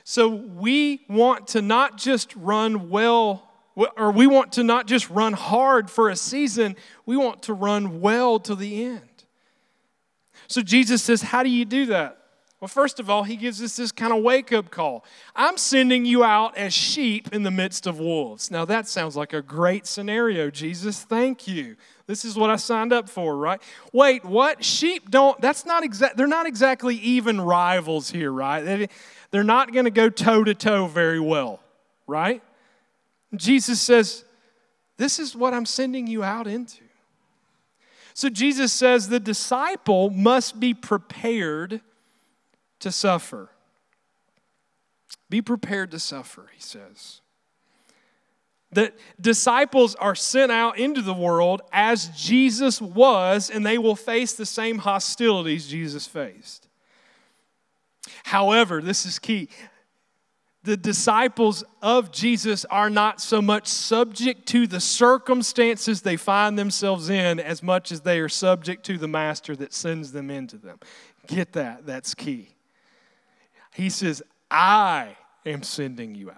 So 0.03 0.27
we 0.27 1.01
want 1.07 1.47
to 1.49 1.61
not 1.61 1.97
just 1.97 2.35
run 2.35 2.89
well, 2.89 3.49
or 3.75 4.11
we 4.11 4.27
want 4.27 4.53
to 4.53 4.63
not 4.63 4.87
just 4.87 5.09
run 5.09 5.33
hard 5.33 5.89
for 5.89 6.09
a 6.09 6.15
season, 6.15 6.75
we 7.05 7.15
want 7.15 7.43
to 7.43 7.53
run 7.53 8.01
well 8.01 8.39
to 8.39 8.55
the 8.55 8.83
end. 8.83 9.01
So 10.47 10.61
Jesus 10.61 11.01
says, 11.01 11.21
How 11.21 11.43
do 11.43 11.49
you 11.49 11.65
do 11.65 11.87
that? 11.87 12.17
Well, 12.61 12.67
first 12.67 12.99
of 12.99 13.09
all, 13.09 13.23
he 13.23 13.37
gives 13.37 13.59
us 13.59 13.75
this 13.75 13.91
kind 13.91 14.13
of 14.13 14.21
wake 14.21 14.53
up 14.53 14.69
call. 14.69 15.03
I'm 15.35 15.57
sending 15.57 16.05
you 16.05 16.23
out 16.23 16.55
as 16.55 16.75
sheep 16.75 17.33
in 17.33 17.41
the 17.41 17.49
midst 17.49 17.87
of 17.87 17.99
wolves. 17.99 18.51
Now, 18.51 18.65
that 18.65 18.87
sounds 18.87 19.17
like 19.17 19.33
a 19.33 19.41
great 19.41 19.87
scenario, 19.87 20.51
Jesus. 20.51 21.01
Thank 21.01 21.47
you. 21.47 21.75
This 22.05 22.23
is 22.23 22.37
what 22.37 22.51
I 22.51 22.57
signed 22.57 22.93
up 22.93 23.09
for, 23.09 23.35
right? 23.35 23.59
Wait, 23.91 24.23
what? 24.23 24.63
Sheep 24.63 25.09
don't, 25.09 25.41
that's 25.41 25.65
not 25.65 25.83
exact, 25.83 26.17
they're 26.17 26.27
not 26.27 26.45
exactly 26.45 26.97
even 26.97 27.41
rivals 27.41 28.11
here, 28.11 28.31
right? 28.31 28.61
They, 28.61 28.89
they're 29.31 29.43
not 29.43 29.73
going 29.73 29.85
to 29.85 29.91
go 29.91 30.09
toe 30.09 30.43
to 30.43 30.53
toe 30.53 30.85
very 30.85 31.19
well, 31.19 31.61
right? 32.05 32.43
Jesus 33.35 33.81
says, 33.81 34.23
This 34.97 35.17
is 35.17 35.35
what 35.35 35.55
I'm 35.55 35.65
sending 35.65 36.05
you 36.05 36.23
out 36.23 36.45
into. 36.45 36.83
So 38.13 38.29
Jesus 38.29 38.71
says 38.71 39.09
the 39.09 39.19
disciple 39.19 40.11
must 40.11 40.59
be 40.59 40.75
prepared 40.75 41.81
to 42.81 42.91
suffer. 42.91 43.49
Be 45.29 45.41
prepared 45.41 45.91
to 45.91 45.99
suffer, 45.99 46.49
he 46.53 46.61
says. 46.61 47.21
That 48.73 48.93
disciples 49.19 49.95
are 49.95 50.15
sent 50.15 50.51
out 50.51 50.77
into 50.77 51.01
the 51.01 51.13
world 51.13 51.61
as 51.73 52.07
Jesus 52.09 52.81
was, 52.81 53.49
and 53.49 53.65
they 53.65 53.77
will 53.77 53.95
face 53.95 54.33
the 54.33 54.45
same 54.45 54.79
hostilities 54.79 55.67
Jesus 55.67 56.07
faced. 56.07 56.67
However, 58.23 58.81
this 58.81 59.05
is 59.05 59.19
key 59.19 59.49
the 60.63 60.77
disciples 60.77 61.63
of 61.81 62.11
Jesus 62.11 62.65
are 62.65 62.89
not 62.89 63.19
so 63.19 63.41
much 63.41 63.67
subject 63.67 64.45
to 64.49 64.67
the 64.67 64.79
circumstances 64.79 66.01
they 66.01 66.17
find 66.17 66.57
themselves 66.57 67.09
in 67.09 67.39
as 67.39 67.63
much 67.63 67.91
as 67.91 68.01
they 68.01 68.19
are 68.19 68.29
subject 68.29 68.85
to 68.85 68.97
the 68.97 69.07
master 69.07 69.55
that 69.55 69.73
sends 69.73 70.11
them 70.11 70.29
into 70.29 70.57
them. 70.57 70.79
Get 71.25 71.53
that, 71.53 71.85
that's 71.85 72.13
key. 72.13 72.49
He 73.73 73.89
says, 73.89 74.21
I 74.49 75.15
am 75.45 75.63
sending 75.63 76.15
you 76.15 76.31
out. 76.31 76.37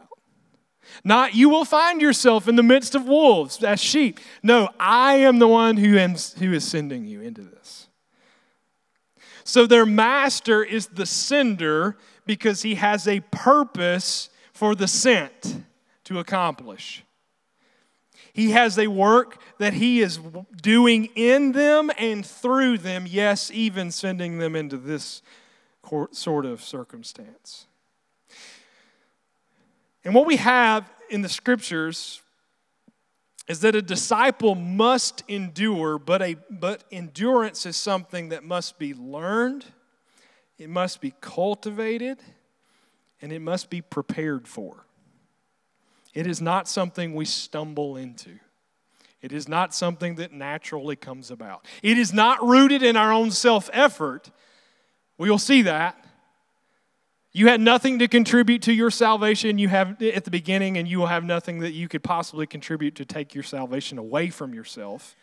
Not 1.04 1.34
you 1.34 1.50
will 1.50 1.66
find 1.66 2.02
yourself 2.02 2.48
in 2.48 2.56
the 2.56 2.64
midst 2.64 2.94
of 2.96 3.06
wolves 3.06 3.64
as 3.64 3.80
sheep. 3.80 4.20
No, 4.42 4.70
I 4.80 5.16
am 5.16 5.40
the 5.40 5.48
one 5.48 5.78
who, 5.78 5.98
am, 5.98 6.16
who 6.38 6.54
is 6.54 6.64
sending 6.64 7.06
you 7.06 7.22
into 7.22 7.42
this. 7.42 7.88
So 9.44 9.66
their 9.66 9.86
master 9.86 10.64
is 10.64 10.88
the 10.88 11.06
sender 11.06 11.98
because 12.26 12.62
he 12.62 12.76
has 12.76 13.08
a 13.08 13.22
purpose 13.32 14.30
for 14.54 14.76
the 14.76 14.88
sent 14.88 15.64
to 16.06 16.20
accomplish. 16.20 17.04
He 18.32 18.52
has 18.52 18.80
a 18.80 18.88
work 18.88 19.42
that 19.60 19.74
he 19.74 20.02
is 20.02 20.20
doing 20.62 21.06
in 21.16 21.52
them 21.52 21.92
and 21.98 22.26
through 22.26 22.80
them, 22.80 23.06
yes, 23.08 23.52
even 23.52 23.92
sending 23.92 24.40
them 24.40 24.56
into 24.56 24.78
this 24.78 25.22
sort 26.12 26.46
of 26.46 26.62
circumstance. 26.62 27.68
And 30.04 30.14
what 30.14 30.26
we 30.26 30.38
have 30.38 30.90
in 31.10 31.22
the 31.22 31.30
scriptures 31.30 32.22
is 33.48 33.60
that 33.62 33.76
a 33.76 33.82
disciple 33.82 34.56
must 34.56 35.24
endure, 35.28 35.98
but, 35.98 36.22
a, 36.22 36.36
but 36.50 36.84
endurance 36.92 37.66
is 37.66 37.76
something 37.76 38.30
that 38.30 38.44
must 38.44 38.80
be 38.80 38.94
learned, 38.94 39.66
it 40.58 40.70
must 40.70 41.02
be 41.02 41.14
cultivated, 41.20 42.20
and 43.22 43.32
it 43.32 43.40
must 43.40 43.70
be 43.70 43.82
prepared 43.82 44.48
for. 44.48 44.86
It 46.14 46.28
is 46.28 46.42
not 46.42 46.68
something 46.68 47.16
we 47.16 47.26
stumble 47.26 47.98
into. 47.98 48.40
It 49.22 49.32
is 49.32 49.48
not 49.48 49.74
something 49.74 50.16
that 50.16 50.34
naturally 50.34 50.96
comes 50.96 51.32
about. 51.32 51.66
It 51.82 51.98
is 51.98 52.14
not 52.14 52.46
rooted 52.46 52.84
in 52.84 52.98
our 52.98 53.12
own 53.12 53.32
self 53.32 53.70
effort. 53.74 54.30
We 55.18 55.30
will 55.30 55.38
see 55.38 55.64
that. 55.64 55.98
You 57.36 57.48
had 57.48 57.62
nothing 57.62 58.00
to 58.00 58.08
contribute 58.08 58.62
to 58.64 58.74
your 58.74 58.92
salvation 58.92 59.58
you 59.58 59.68
have 59.68 60.02
at 60.02 60.24
the 60.24 60.32
beginning, 60.32 60.78
and 60.78 60.88
you 60.88 61.00
will 61.00 61.08
have 61.08 61.24
nothing 61.24 61.60
that 61.60 61.72
you 61.72 61.88
could 61.88 62.04
possibly 62.04 62.46
contribute 62.46 62.96
to 62.96 63.06
take 63.06 63.34
your 63.34 63.44
salvation 63.44 63.98
away 63.98 64.30
from 64.30 64.54
yourself. 64.54 65.16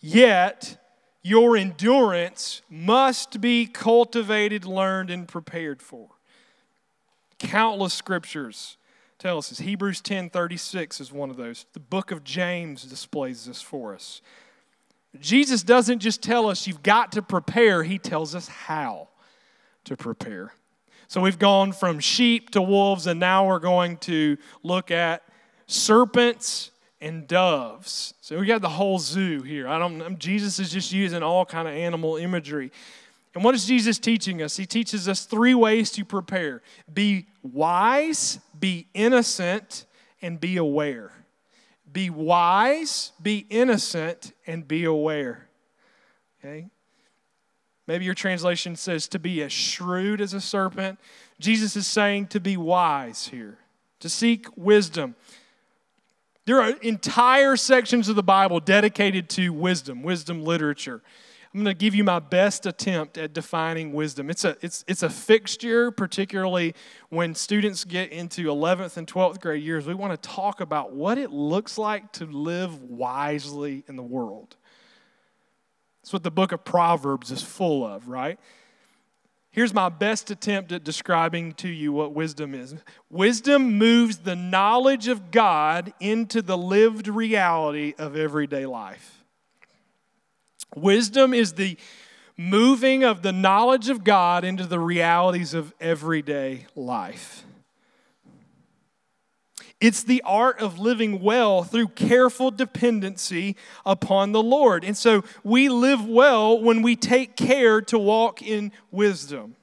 Yet, 0.00 0.76
your 1.22 1.56
endurance 1.56 2.60
must 2.68 3.40
be 3.40 3.66
cultivated, 3.66 4.66
learned, 4.66 5.10
and 5.10 5.26
prepared 5.26 5.80
for. 5.80 6.08
Countless 7.38 7.94
scriptures 7.94 8.76
tell 9.18 9.38
us 9.38 9.48
this. 9.48 9.60
Hebrews 9.60 10.02
10 10.02 10.28
36 10.28 11.00
is 11.00 11.12
one 11.12 11.30
of 11.30 11.36
those. 11.36 11.64
The 11.72 11.80
book 11.80 12.10
of 12.10 12.24
James 12.24 12.84
displays 12.84 13.46
this 13.46 13.62
for 13.62 13.94
us. 13.94 14.20
Jesus 15.18 15.62
doesn't 15.62 15.98
just 15.98 16.22
tell 16.22 16.48
us 16.48 16.66
you've 16.66 16.82
got 16.82 17.12
to 17.12 17.22
prepare, 17.22 17.82
he 17.82 17.98
tells 17.98 18.34
us 18.34 18.46
how 18.46 19.08
to 19.84 19.96
prepare. 19.96 20.52
So 21.08 21.20
we've 21.20 21.38
gone 21.38 21.72
from 21.72 21.98
sheep 21.98 22.50
to 22.50 22.62
wolves, 22.62 23.08
and 23.08 23.18
now 23.18 23.48
we're 23.48 23.58
going 23.58 23.96
to 23.98 24.36
look 24.62 24.92
at 24.92 25.24
serpents 25.66 26.70
and 27.00 27.26
doves. 27.26 28.14
So 28.20 28.38
we 28.38 28.46
got 28.46 28.60
the 28.60 28.68
whole 28.68 29.00
zoo 29.00 29.42
here. 29.42 29.66
I 29.66 29.78
don't. 29.78 30.18
Jesus 30.18 30.60
is 30.60 30.70
just 30.70 30.92
using 30.92 31.22
all 31.22 31.44
kind 31.44 31.66
of 31.66 31.74
animal 31.74 32.16
imagery. 32.16 32.70
And 33.34 33.42
what 33.42 33.54
is 33.54 33.64
Jesus 33.64 33.98
teaching 33.98 34.42
us? 34.42 34.56
He 34.56 34.66
teaches 34.66 35.08
us 35.08 35.24
three 35.24 35.54
ways 35.54 35.90
to 35.92 36.04
prepare: 36.04 36.62
be 36.92 37.26
wise, 37.42 38.38
be 38.58 38.86
innocent, 38.94 39.86
and 40.22 40.38
be 40.38 40.58
aware. 40.58 41.10
Be 41.92 42.10
wise, 42.10 43.12
be 43.20 43.46
innocent, 43.50 44.32
and 44.46 44.66
be 44.66 44.84
aware. 44.84 45.48
Okay. 46.38 46.68
Maybe 47.86 48.04
your 48.04 48.14
translation 48.14 48.76
says 48.76 49.08
to 49.08 49.18
be 49.18 49.42
as 49.42 49.52
shrewd 49.52 50.20
as 50.20 50.32
a 50.32 50.40
serpent. 50.40 51.00
Jesus 51.40 51.74
is 51.74 51.86
saying 51.86 52.28
to 52.28 52.38
be 52.38 52.56
wise 52.56 53.28
here, 53.28 53.58
to 53.98 54.08
seek 54.08 54.46
wisdom. 54.56 55.16
There 56.46 56.60
are 56.60 56.70
entire 56.82 57.56
sections 57.56 58.08
of 58.08 58.16
the 58.16 58.22
Bible 58.22 58.60
dedicated 58.60 59.28
to 59.30 59.52
wisdom, 59.52 60.02
wisdom 60.02 60.44
literature. 60.44 61.02
I'm 61.52 61.64
going 61.64 61.74
to 61.74 61.78
give 61.78 61.96
you 61.96 62.04
my 62.04 62.20
best 62.20 62.64
attempt 62.64 63.18
at 63.18 63.32
defining 63.32 63.92
wisdom. 63.92 64.30
It's 64.30 64.44
a, 64.44 64.56
it's, 64.60 64.84
it's 64.86 65.02
a 65.02 65.10
fixture, 65.10 65.90
particularly 65.90 66.74
when 67.08 67.34
students 67.34 67.82
get 67.82 68.12
into 68.12 68.42
11th 68.42 68.96
and 68.96 69.06
12th 69.06 69.40
grade 69.40 69.62
years. 69.62 69.84
We 69.84 69.94
want 69.94 70.20
to 70.20 70.28
talk 70.28 70.60
about 70.60 70.92
what 70.92 71.18
it 71.18 71.32
looks 71.32 71.76
like 71.76 72.12
to 72.12 72.26
live 72.26 72.80
wisely 72.82 73.82
in 73.88 73.96
the 73.96 74.02
world. 74.02 74.56
That's 76.02 76.12
what 76.12 76.22
the 76.22 76.30
book 76.30 76.52
of 76.52 76.64
Proverbs 76.64 77.32
is 77.32 77.42
full 77.42 77.84
of, 77.84 78.06
right? 78.06 78.38
Here's 79.50 79.74
my 79.74 79.88
best 79.88 80.30
attempt 80.30 80.70
at 80.70 80.84
describing 80.84 81.54
to 81.54 81.68
you 81.68 81.92
what 81.92 82.14
wisdom 82.14 82.54
is 82.54 82.76
wisdom 83.10 83.76
moves 83.76 84.18
the 84.18 84.36
knowledge 84.36 85.08
of 85.08 85.32
God 85.32 85.92
into 85.98 86.40
the 86.42 86.56
lived 86.56 87.08
reality 87.08 87.94
of 87.98 88.16
everyday 88.16 88.66
life. 88.66 89.19
Wisdom 90.74 91.34
is 91.34 91.54
the 91.54 91.76
moving 92.36 93.04
of 93.04 93.22
the 93.22 93.32
knowledge 93.32 93.88
of 93.88 94.04
God 94.04 94.44
into 94.44 94.64
the 94.64 94.78
realities 94.78 95.52
of 95.52 95.74
everyday 95.80 96.66
life. 96.74 97.44
It's 99.80 100.02
the 100.02 100.22
art 100.26 100.60
of 100.60 100.78
living 100.78 101.22
well 101.22 101.64
through 101.64 101.88
careful 101.88 102.50
dependency 102.50 103.56
upon 103.86 104.32
the 104.32 104.42
Lord. 104.42 104.84
And 104.84 104.96
so 104.96 105.24
we 105.42 105.70
live 105.70 106.04
well 106.04 106.60
when 106.60 106.82
we 106.82 106.96
take 106.96 107.34
care 107.34 107.80
to 107.82 107.98
walk 107.98 108.42
in 108.42 108.72
wisdom. 108.90 109.56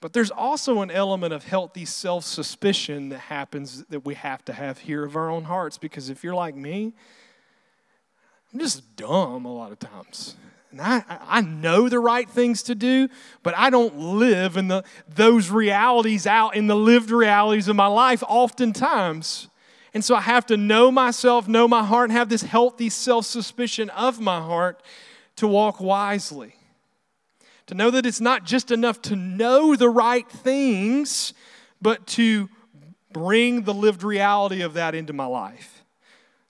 But 0.00 0.12
there's 0.12 0.30
also 0.30 0.82
an 0.82 0.90
element 0.90 1.32
of 1.32 1.44
healthy 1.44 1.84
self 1.84 2.24
suspicion 2.24 3.08
that 3.08 3.18
happens 3.18 3.84
that 3.88 4.04
we 4.04 4.14
have 4.14 4.44
to 4.44 4.52
have 4.52 4.78
here 4.78 5.04
of 5.04 5.16
our 5.16 5.30
own 5.30 5.44
hearts. 5.44 5.78
Because 5.78 6.10
if 6.10 6.22
you're 6.22 6.34
like 6.34 6.54
me, 6.54 6.92
I'm 8.52 8.60
just 8.60 8.96
dumb 8.96 9.44
a 9.44 9.52
lot 9.52 9.72
of 9.72 9.78
times. 9.78 10.36
And 10.70 10.80
I, 10.80 11.02
I 11.08 11.40
know 11.40 11.88
the 11.88 11.98
right 11.98 12.28
things 12.28 12.62
to 12.64 12.74
do, 12.74 13.08
but 13.42 13.56
I 13.56 13.70
don't 13.70 13.96
live 13.96 14.56
in 14.56 14.68
the, 14.68 14.84
those 15.08 15.50
realities 15.50 16.26
out 16.26 16.54
in 16.54 16.66
the 16.66 16.76
lived 16.76 17.10
realities 17.10 17.68
of 17.68 17.76
my 17.76 17.86
life 17.86 18.22
oftentimes. 18.28 19.48
And 19.94 20.04
so 20.04 20.14
I 20.14 20.20
have 20.20 20.46
to 20.46 20.56
know 20.56 20.90
myself, 20.90 21.48
know 21.48 21.66
my 21.66 21.82
heart, 21.82 22.10
have 22.10 22.28
this 22.28 22.42
healthy 22.42 22.90
self 22.90 23.24
suspicion 23.24 23.90
of 23.90 24.20
my 24.20 24.40
heart 24.40 24.82
to 25.36 25.46
walk 25.46 25.80
wisely. 25.80 26.54
To 27.66 27.74
know 27.74 27.90
that 27.90 28.06
it's 28.06 28.20
not 28.20 28.44
just 28.44 28.70
enough 28.70 29.02
to 29.02 29.16
know 29.16 29.76
the 29.76 29.90
right 29.90 30.28
things, 30.28 31.34
but 31.82 32.06
to 32.08 32.48
bring 33.12 33.62
the 33.62 33.74
lived 33.74 34.02
reality 34.02 34.62
of 34.62 34.74
that 34.74 34.94
into 34.94 35.12
my 35.12 35.26
life. 35.26 35.84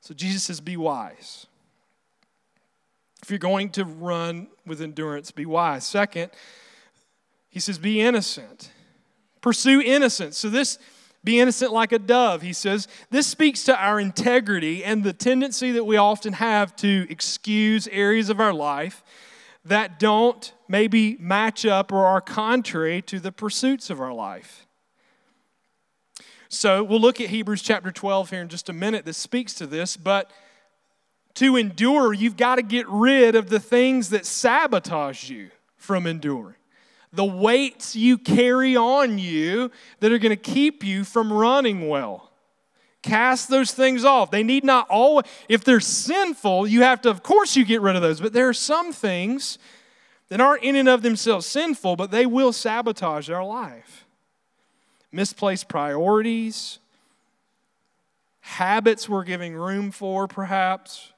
So 0.01 0.15
Jesus 0.15 0.45
says, 0.45 0.61
Be 0.61 0.77
wise. 0.77 1.48
If 3.29 3.33
you're 3.33 3.39
going 3.41 3.69
to 3.73 3.85
run 3.85 4.47
with 4.65 4.81
endurance, 4.81 5.33
be 5.33 5.45
wise. 5.45 5.85
Second, 5.85 6.31
he 7.51 7.61
says, 7.61 7.77
be 7.77 8.01
innocent. 8.01 8.71
Pursue 9.43 9.83
innocence. 9.83 10.39
So, 10.39 10.49
this, 10.49 10.79
be 11.23 11.39
innocent 11.39 11.71
like 11.71 11.93
a 11.93 11.99
dove, 11.99 12.41
he 12.41 12.55
says. 12.55 12.89
This 13.11 13.27
speaks 13.27 13.65
to 13.65 13.79
our 13.79 14.01
integrity 14.01 14.83
and 14.83 15.05
the 15.05 15.13
tendency 15.13 15.73
that 15.73 15.85
we 15.85 15.99
often 15.99 16.33
have 16.33 16.75
to 16.77 17.07
excuse 17.11 17.87
areas 17.89 18.31
of 18.31 18.41
our 18.41 18.55
life 18.55 19.05
that 19.63 19.99
don't 19.99 20.55
maybe 20.67 21.19
match 21.21 21.67
up 21.67 21.93
or 21.93 22.07
are 22.07 22.23
contrary 22.23 23.03
to 23.03 23.21
the 23.21 23.31
pursuits 23.31 23.91
of 23.91 24.01
our 24.01 24.15
life. 24.15 24.67
So, 26.49 26.83
we'll 26.83 26.99
look 26.99 27.21
at 27.21 27.29
Hebrews 27.29 27.61
chapter 27.61 27.93
12 27.93 28.31
here 28.31 28.41
in 28.41 28.49
just 28.49 28.71
a 28.71 28.73
minute 28.73 29.05
that 29.05 29.17
speaks 29.17 29.53
to 29.53 29.67
this, 29.67 29.99
but 29.99 30.31
to 31.39 31.57
endure, 31.57 32.13
you've 32.13 32.37
got 32.37 32.57
to 32.57 32.63
get 32.63 32.89
rid 32.89 33.37
of 33.37 33.49
the 33.49 33.61
things 33.61 34.11
that 34.11 34.27
sabotage 34.27 35.31
you 35.31 35.51
from 35.77 36.07
enduring. 36.07 36.57
The 37.13 37.25
weights 37.25 37.95
you 37.97 38.19
carry 38.19 38.77
on 38.77 39.19
you 39.19 39.71
that 40.01 40.13
are 40.13 40.19
going 40.19 40.37
to 40.37 40.37
keep 40.37 40.83
you 40.85 41.05
from 41.05 41.33
running 41.33 41.89
well. 41.89 42.33
Cast 43.03 43.49
those 43.49 43.71
things 43.71 44.05
off. 44.05 44.33
They 44.33 44.43
need 44.43 44.65
not 44.65 44.89
always, 44.91 45.25
if 45.49 45.63
they're 45.63 45.81
sinful, 45.81 46.67
you 46.67 46.83
have 46.83 47.01
to, 47.03 47.11
of 47.11 47.23
course, 47.23 47.57
you 47.57 47.65
get 47.65 47.81
rid 47.81 47.95
of 47.95 48.03
those. 48.03 48.21
But 48.21 48.33
there 48.33 48.49
are 48.49 48.55
some 48.55 48.93
things 48.93 49.59
that 50.31 50.41
aren't 50.41 50.65
in 50.65 50.75
and 50.75 50.89
of 50.89 51.03
themselves 51.03 51.47
sinful, 51.47 51.95
but 51.95 52.11
they 52.11 52.27
will 52.27 52.53
sabotage 52.53 53.31
our 53.31 53.45
life. 53.45 54.05
Misplaced 55.13 55.69
priorities, 55.69 56.81
habits 58.41 59.09
we're 59.09 59.25
giving 59.25 59.55
room 59.55 59.93
for, 59.93 60.27
perhaps 60.27 61.13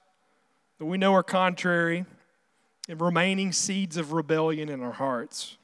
that 0.80 0.86
we 0.86 0.96
know 0.96 1.12
are 1.14 1.22
contrary, 1.22 2.06
and 2.88 3.00
remaining 3.02 3.52
seeds 3.52 3.98
of 3.98 4.14
rebellion 4.14 4.70
in 4.70 4.82
our 4.82 4.92
hearts. 4.92 5.58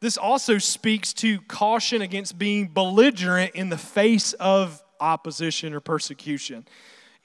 This 0.00 0.18
also 0.18 0.58
speaks 0.58 1.14
to 1.14 1.40
caution 1.40 2.02
against 2.02 2.38
being 2.38 2.68
belligerent 2.68 3.54
in 3.54 3.70
the 3.70 3.78
face 3.78 4.34
of 4.34 4.82
opposition 5.00 5.72
or 5.72 5.80
persecution. 5.80 6.66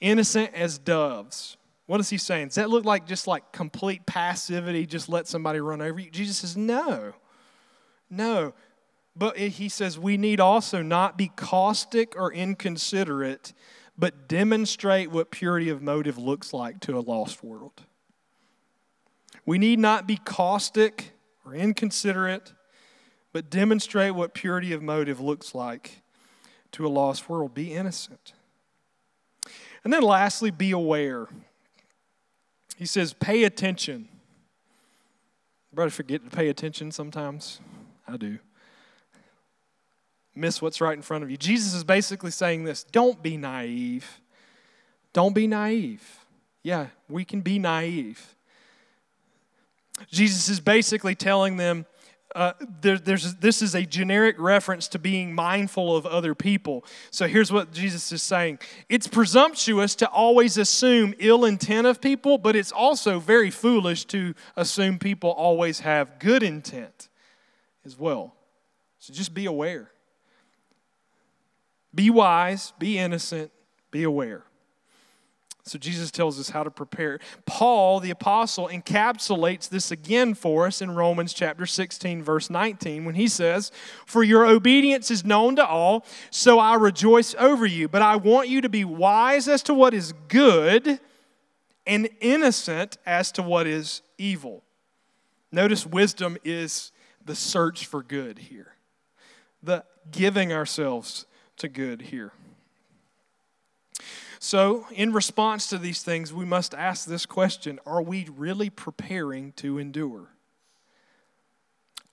Innocent 0.00 0.54
as 0.54 0.78
doves. 0.78 1.58
What 1.84 2.00
is 2.00 2.08
he 2.08 2.16
saying? 2.16 2.48
Does 2.48 2.54
that 2.54 2.70
look 2.70 2.86
like 2.86 3.06
just 3.06 3.26
like 3.26 3.52
complete 3.52 4.06
passivity, 4.06 4.86
just 4.86 5.10
let 5.10 5.28
somebody 5.28 5.60
run 5.60 5.82
over 5.82 6.00
you? 6.00 6.10
Jesus 6.10 6.38
says, 6.38 6.56
no. 6.56 7.12
No. 8.08 8.54
But 9.14 9.36
he 9.36 9.68
says 9.68 9.98
we 9.98 10.16
need 10.16 10.40
also 10.40 10.80
not 10.80 11.18
be 11.18 11.28
caustic 11.28 12.14
or 12.16 12.32
inconsiderate 12.32 13.52
but 13.98 14.28
demonstrate 14.28 15.10
what 15.10 15.30
purity 15.30 15.68
of 15.68 15.82
motive 15.82 16.18
looks 16.18 16.52
like 16.52 16.80
to 16.80 16.98
a 16.98 17.00
lost 17.00 17.42
world. 17.42 17.82
We 19.44 19.58
need 19.58 19.78
not 19.78 20.06
be 20.06 20.16
caustic 20.16 21.12
or 21.44 21.54
inconsiderate, 21.54 22.52
but 23.32 23.50
demonstrate 23.50 24.14
what 24.14 24.34
purity 24.34 24.72
of 24.72 24.82
motive 24.82 25.20
looks 25.20 25.54
like 25.54 26.02
to 26.72 26.86
a 26.86 26.88
lost 26.88 27.28
world. 27.28 27.54
Be 27.54 27.72
innocent. 27.72 28.32
And 29.84 29.92
then 29.92 30.02
lastly, 30.02 30.50
be 30.50 30.72
aware. 30.72 31.28
He 32.76 32.86
says, 32.86 33.12
pay 33.12 33.44
attention. 33.44 34.08
Brother, 35.72 35.90
forget 35.90 36.24
to 36.24 36.36
pay 36.36 36.48
attention 36.48 36.90
sometimes. 36.90 37.60
I 38.08 38.16
do 38.16 38.38
miss 40.36 40.60
what's 40.60 40.80
right 40.80 40.96
in 40.96 41.02
front 41.02 41.24
of 41.24 41.30
you. 41.30 41.36
Jesus 41.36 41.74
is 41.74 41.84
basically 41.84 42.30
saying 42.30 42.64
this 42.64 42.84
don't 42.84 43.22
be 43.22 43.36
naive. 43.36 44.20
Don't 45.12 45.34
be 45.34 45.46
naive. 45.46 46.20
Yeah, 46.62 46.88
we 47.08 47.24
can 47.24 47.40
be 47.40 47.58
naive. 47.58 48.34
Jesus 50.10 50.48
is 50.48 50.60
basically 50.60 51.14
telling 51.14 51.56
them 51.56 51.86
uh, 52.34 52.52
there, 52.82 52.98
there's, 52.98 53.34
this 53.36 53.62
is 53.62 53.74
a 53.74 53.86
generic 53.86 54.36
reference 54.38 54.88
to 54.88 54.98
being 54.98 55.34
mindful 55.34 55.96
of 55.96 56.04
other 56.04 56.34
people. 56.34 56.84
So 57.10 57.26
here's 57.26 57.50
what 57.50 57.72
Jesus 57.72 58.12
is 58.12 58.22
saying 58.22 58.58
It's 58.90 59.06
presumptuous 59.06 59.94
to 59.96 60.08
always 60.08 60.58
assume 60.58 61.14
ill 61.18 61.46
intent 61.46 61.86
of 61.86 62.00
people, 62.00 62.36
but 62.36 62.54
it's 62.54 62.72
also 62.72 63.18
very 63.18 63.50
foolish 63.50 64.04
to 64.06 64.34
assume 64.54 64.98
people 64.98 65.30
always 65.30 65.80
have 65.80 66.18
good 66.18 66.42
intent 66.42 67.08
as 67.86 67.98
well. 67.98 68.34
So 68.98 69.14
just 69.14 69.32
be 69.32 69.46
aware. 69.46 69.90
Be 71.96 72.10
wise, 72.10 72.74
be 72.78 72.98
innocent, 72.98 73.50
be 73.90 74.04
aware. 74.04 74.44
So 75.64 75.78
Jesus 75.78 76.12
tells 76.12 76.38
us 76.38 76.50
how 76.50 76.62
to 76.62 76.70
prepare. 76.70 77.18
Paul, 77.44 77.98
the 77.98 78.10
apostle, 78.10 78.68
encapsulates 78.68 79.68
this 79.68 79.90
again 79.90 80.34
for 80.34 80.66
us 80.66 80.80
in 80.80 80.92
Romans 80.92 81.34
chapter 81.34 81.66
16, 81.66 82.22
verse 82.22 82.50
19, 82.50 83.04
when 83.04 83.16
he 83.16 83.26
says, 83.26 83.72
For 84.04 84.22
your 84.22 84.46
obedience 84.46 85.10
is 85.10 85.24
known 85.24 85.56
to 85.56 85.66
all, 85.66 86.06
so 86.30 86.60
I 86.60 86.76
rejoice 86.76 87.34
over 87.36 87.66
you. 87.66 87.88
But 87.88 88.02
I 88.02 88.14
want 88.14 88.48
you 88.48 88.60
to 88.60 88.68
be 88.68 88.84
wise 88.84 89.48
as 89.48 89.64
to 89.64 89.74
what 89.74 89.92
is 89.92 90.12
good 90.28 91.00
and 91.84 92.08
innocent 92.20 92.98
as 93.04 93.32
to 93.32 93.42
what 93.42 93.66
is 93.66 94.02
evil. 94.18 94.62
Notice 95.50 95.84
wisdom 95.84 96.36
is 96.44 96.92
the 97.24 97.34
search 97.34 97.86
for 97.86 98.04
good 98.04 98.38
here, 98.38 98.74
the 99.64 99.84
giving 100.12 100.52
ourselves 100.52 101.26
to 101.56 101.68
good 101.68 102.02
here. 102.02 102.32
So, 104.38 104.86
in 104.92 105.12
response 105.12 105.66
to 105.68 105.78
these 105.78 106.02
things, 106.02 106.32
we 106.32 106.44
must 106.44 106.74
ask 106.74 107.06
this 107.06 107.26
question 107.26 107.80
Are 107.86 108.02
we 108.02 108.28
really 108.36 108.70
preparing 108.70 109.52
to 109.52 109.78
endure? 109.78 110.28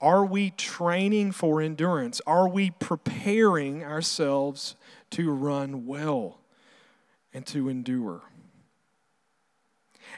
Are 0.02 0.26
we 0.26 0.50
training 0.52 1.32
for 1.32 1.62
endurance? 1.62 2.22
Are 2.28 2.48
we 2.50 2.72
preparing 2.72 3.84
ourselves 3.84 4.76
to 5.12 5.32
run 5.32 5.86
well 5.86 6.40
and 7.34 7.46
to 7.48 7.70
endure? 7.70 8.22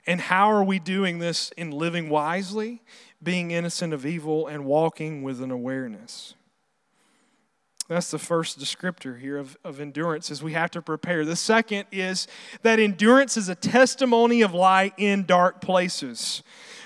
And 0.07 0.21
how 0.21 0.51
are 0.51 0.63
we 0.63 0.79
doing 0.79 1.19
this 1.19 1.51
in 1.51 1.71
living 1.71 2.09
wisely, 2.09 2.81
being 3.21 3.51
innocent 3.51 3.93
of 3.93 4.05
evil, 4.05 4.47
and 4.47 4.65
walking 4.65 5.21
with 5.21 5.41
an 5.41 5.51
awareness? 5.51 6.33
That's 7.87 8.09
the 8.09 8.17
first 8.17 8.59
descriptor 8.59 9.19
here 9.19 9.37
of, 9.37 9.57
of 9.63 9.79
endurance 9.79 10.31
is 10.31 10.41
we 10.41 10.53
have 10.53 10.71
to 10.71 10.81
prepare. 10.81 11.23
The 11.23 11.35
second 11.35 11.85
is 11.91 12.27
that 12.63 12.79
endurance 12.79 13.37
is 13.37 13.47
a 13.47 13.55
testimony 13.55 14.41
of 14.41 14.55
light 14.55 14.93
in 14.97 15.25
dark 15.25 15.61
places. 15.61 16.41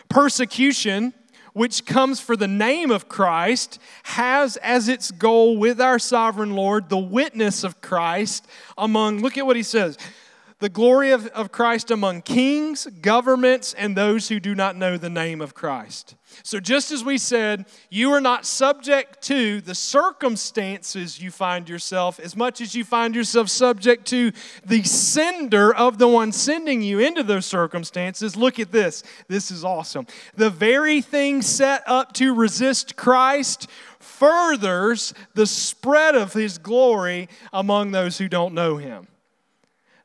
Persecution, 0.09 1.13
which 1.53 1.85
comes 1.85 2.19
for 2.19 2.35
the 2.35 2.49
name 2.49 2.91
of 2.91 3.07
Christ, 3.07 3.79
has 4.03 4.57
as 4.57 4.89
its 4.89 5.11
goal 5.11 5.57
with 5.57 5.79
our 5.79 5.99
sovereign 5.99 6.53
Lord 6.53 6.89
the 6.89 6.97
witness 6.97 7.63
of 7.63 7.79
Christ 7.79 8.45
among, 8.77 9.21
look 9.21 9.37
at 9.37 9.45
what 9.45 9.55
he 9.55 9.63
says 9.63 9.97
the 10.59 10.69
glory 10.69 11.11
of, 11.11 11.27
of 11.27 11.51
Christ 11.51 11.89
among 11.89 12.21
kings, 12.21 12.85
governments, 13.01 13.73
and 13.73 13.95
those 13.95 14.27
who 14.27 14.39
do 14.39 14.53
not 14.53 14.75
know 14.75 14.97
the 14.97 15.09
name 15.09 15.39
of 15.39 15.53
Christ. 15.53 16.15
So, 16.43 16.59
just 16.59 16.91
as 16.91 17.03
we 17.03 17.17
said, 17.17 17.65
you 17.89 18.11
are 18.11 18.21
not 18.21 18.45
subject 18.45 19.21
to 19.23 19.61
the 19.61 19.73
circumstances 19.73 21.19
you 21.19 21.31
find 21.31 21.67
yourself 21.67 22.19
as 22.19 22.35
much 22.35 22.61
as 22.61 22.75
you 22.75 22.83
find 22.83 23.15
yourself 23.15 23.49
subject 23.49 24.05
to 24.07 24.31
the 24.65 24.83
sender 24.83 25.73
of 25.73 25.97
the 25.97 26.07
one 26.07 26.31
sending 26.31 26.81
you 26.81 26.99
into 26.99 27.23
those 27.23 27.45
circumstances. 27.45 28.35
Look 28.35 28.59
at 28.59 28.71
this. 28.71 29.03
This 29.27 29.51
is 29.51 29.63
awesome. 29.63 30.07
The 30.35 30.49
very 30.49 31.01
thing 31.01 31.41
set 31.41 31.83
up 31.87 32.13
to 32.13 32.35
resist 32.35 32.95
Christ 32.95 33.67
furthers 33.99 35.13
the 35.33 35.47
spread 35.47 36.15
of 36.15 36.33
his 36.33 36.57
glory 36.57 37.29
among 37.53 37.91
those 37.91 38.17
who 38.17 38.27
don't 38.27 38.53
know 38.53 38.77
him 38.77 39.07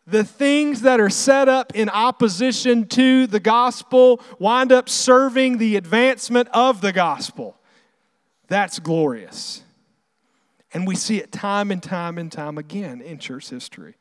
the 0.06 0.24
things 0.24 0.82
that 0.82 1.00
are 1.00 1.10
set 1.10 1.48
up 1.48 1.74
in 1.74 1.88
opposition 1.88 2.86
to 2.88 3.26
the 3.26 3.40
gospel 3.40 4.20
wind 4.38 4.70
up 4.70 4.88
serving 4.88 5.58
the 5.58 5.76
advancement 5.76 6.48
of 6.52 6.80
the 6.80 6.92
gospel. 6.92 7.56
That's 8.48 8.78
glorious. 8.78 9.62
And 10.74 10.86
we 10.86 10.96
see 10.96 11.18
it 11.18 11.32
time 11.32 11.70
and 11.70 11.82
time 11.82 12.18
and 12.18 12.30
time 12.30 12.58
again 12.58 13.00
in 13.00 13.18
church 13.18 13.48
history. 13.48 13.94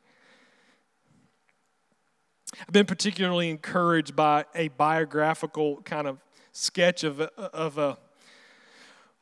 I've 2.60 2.74
been 2.74 2.86
particularly 2.86 3.50
encouraged 3.50 4.16
by 4.16 4.46
a 4.54 4.68
biographical 4.70 5.82
kind 5.84 6.08
of 6.08 6.20
sketch 6.52 7.04
of 7.04 7.20
a, 7.20 7.32
of 7.40 7.78
a, 7.78 7.98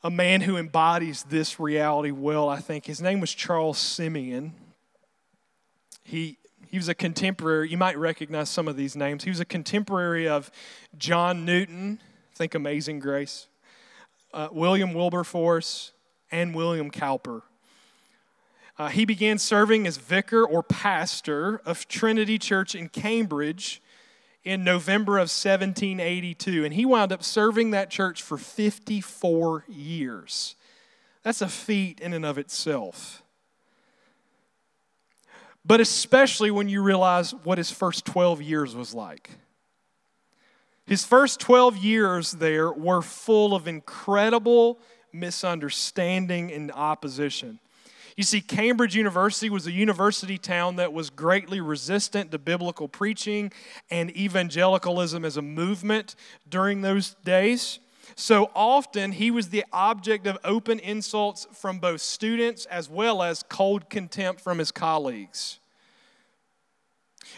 a 0.04 0.10
man 0.10 0.42
who 0.42 0.58
embodies 0.58 1.24
this 1.24 1.60
reality 1.60 2.12
well, 2.12 2.50
I 2.50 2.60
think. 2.60 2.86
His 2.86 3.02
name 3.02 3.20
was 3.20 3.34
Charles 3.34 3.78
Simeon. 3.78 4.54
He 6.04 6.38
he 6.72 6.78
was 6.78 6.88
a 6.88 6.96
contemporary, 6.96 7.70
you 7.70 7.78
might 7.78 7.98
recognize 7.98 8.50
some 8.50 8.70
of 8.70 8.78
these 8.78 8.96
names. 8.96 9.26
He 9.26 9.30
was 9.30 9.42
a 9.42 9.46
contemporary 9.46 10.26
of 10.26 10.50
John 10.98 11.44
Newton, 11.44 12.00
think 12.34 12.56
Amazing 12.56 13.00
Grace, 13.00 13.48
uh, 14.34 14.48
William 14.54 14.94
Wilberforce, 14.94 15.92
and 16.32 16.56
William 16.56 16.90
Cowper. 16.90 17.42
Uh, 18.80 18.88
he 18.88 19.04
began 19.04 19.38
serving 19.38 19.86
as 19.86 19.98
vicar 19.98 20.46
or 20.46 20.64
pastor 20.64 21.62
of 21.66 21.90
Trinity 21.90 22.40
Church 22.40 22.74
in 22.74 22.88
Cambridge 22.88 23.82
in 24.46 24.64
November 24.64 25.18
of 25.18 25.24
1782, 25.24 26.64
and 26.64 26.74
he 26.74 26.86
wound 26.86 27.12
up 27.12 27.22
serving 27.22 27.72
that 27.72 27.90
church 27.90 28.22
for 28.22 28.38
54 28.38 29.66
years. 29.68 30.56
That's 31.22 31.42
a 31.42 31.50
feat 31.50 32.00
in 32.00 32.14
and 32.14 32.26
of 32.26 32.38
itself 32.38 33.24
but 35.66 35.80
especially 35.80 36.52
when 36.52 36.70
you 36.70 36.82
realize 36.82 37.34
what 37.44 37.58
his 37.58 37.72
first 37.72 38.06
12 38.06 38.42
years 38.42 38.76
was 38.76 38.94
like. 38.94 39.32
His 40.86 41.06
first 41.06 41.40
12 41.40 41.78
years 41.78 42.32
there 42.34 42.72
were 42.72 43.02
full 43.02 43.56
of 43.56 43.68
incredible 43.68 44.80
misunderstanding 45.14 46.52
and 46.52 46.72
opposition. 46.72 47.60
You 48.18 48.24
see, 48.24 48.42
Cambridge 48.42 48.96
University 48.96 49.50
was 49.50 49.68
a 49.68 49.72
university 49.72 50.38
town 50.38 50.76
that 50.76 50.92
was 50.92 51.10
greatly 51.10 51.62
resistant 51.62 52.32
to 52.32 52.38
biblical 52.38 52.88
preaching 52.88 53.52
and 53.90 54.16
evangelicalism 54.16 55.24
as 55.24 55.38
a 55.38 55.42
movement 55.42 56.16
during 56.50 56.82
those 56.82 57.16
days. 57.24 57.80
So 58.16 58.52
often 58.56 59.14
he 59.14 59.32
was 59.32 59.50
the 59.50 59.66
object 59.72 60.28
of 60.28 60.38
open 60.44 60.80
insults 60.80 61.48
from 61.54 61.80
both 61.80 62.02
students 62.02 62.66
as 62.66 62.90
well 62.90 63.22
as 63.22 63.44
cold 63.44 63.90
contempt 63.90 64.42
from 64.42 64.60
his 64.60 64.72
colleagues. 64.72 65.60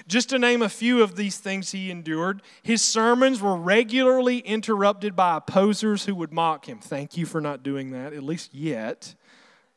Just 0.07 0.29
to 0.29 0.39
name 0.39 0.61
a 0.61 0.69
few 0.69 1.03
of 1.03 1.15
these 1.15 1.37
things 1.37 1.71
he 1.71 1.91
endured, 1.91 2.41
his 2.63 2.81
sermons 2.81 3.41
were 3.41 3.55
regularly 3.55 4.39
interrupted 4.39 5.15
by 5.15 5.37
opposers 5.37 6.05
who 6.05 6.15
would 6.15 6.33
mock 6.33 6.67
him. 6.67 6.79
Thank 6.79 7.15
you 7.17 7.25
for 7.25 7.41
not 7.41 7.63
doing 7.63 7.91
that, 7.91 8.13
at 8.13 8.23
least 8.23 8.53
yet. 8.53 9.13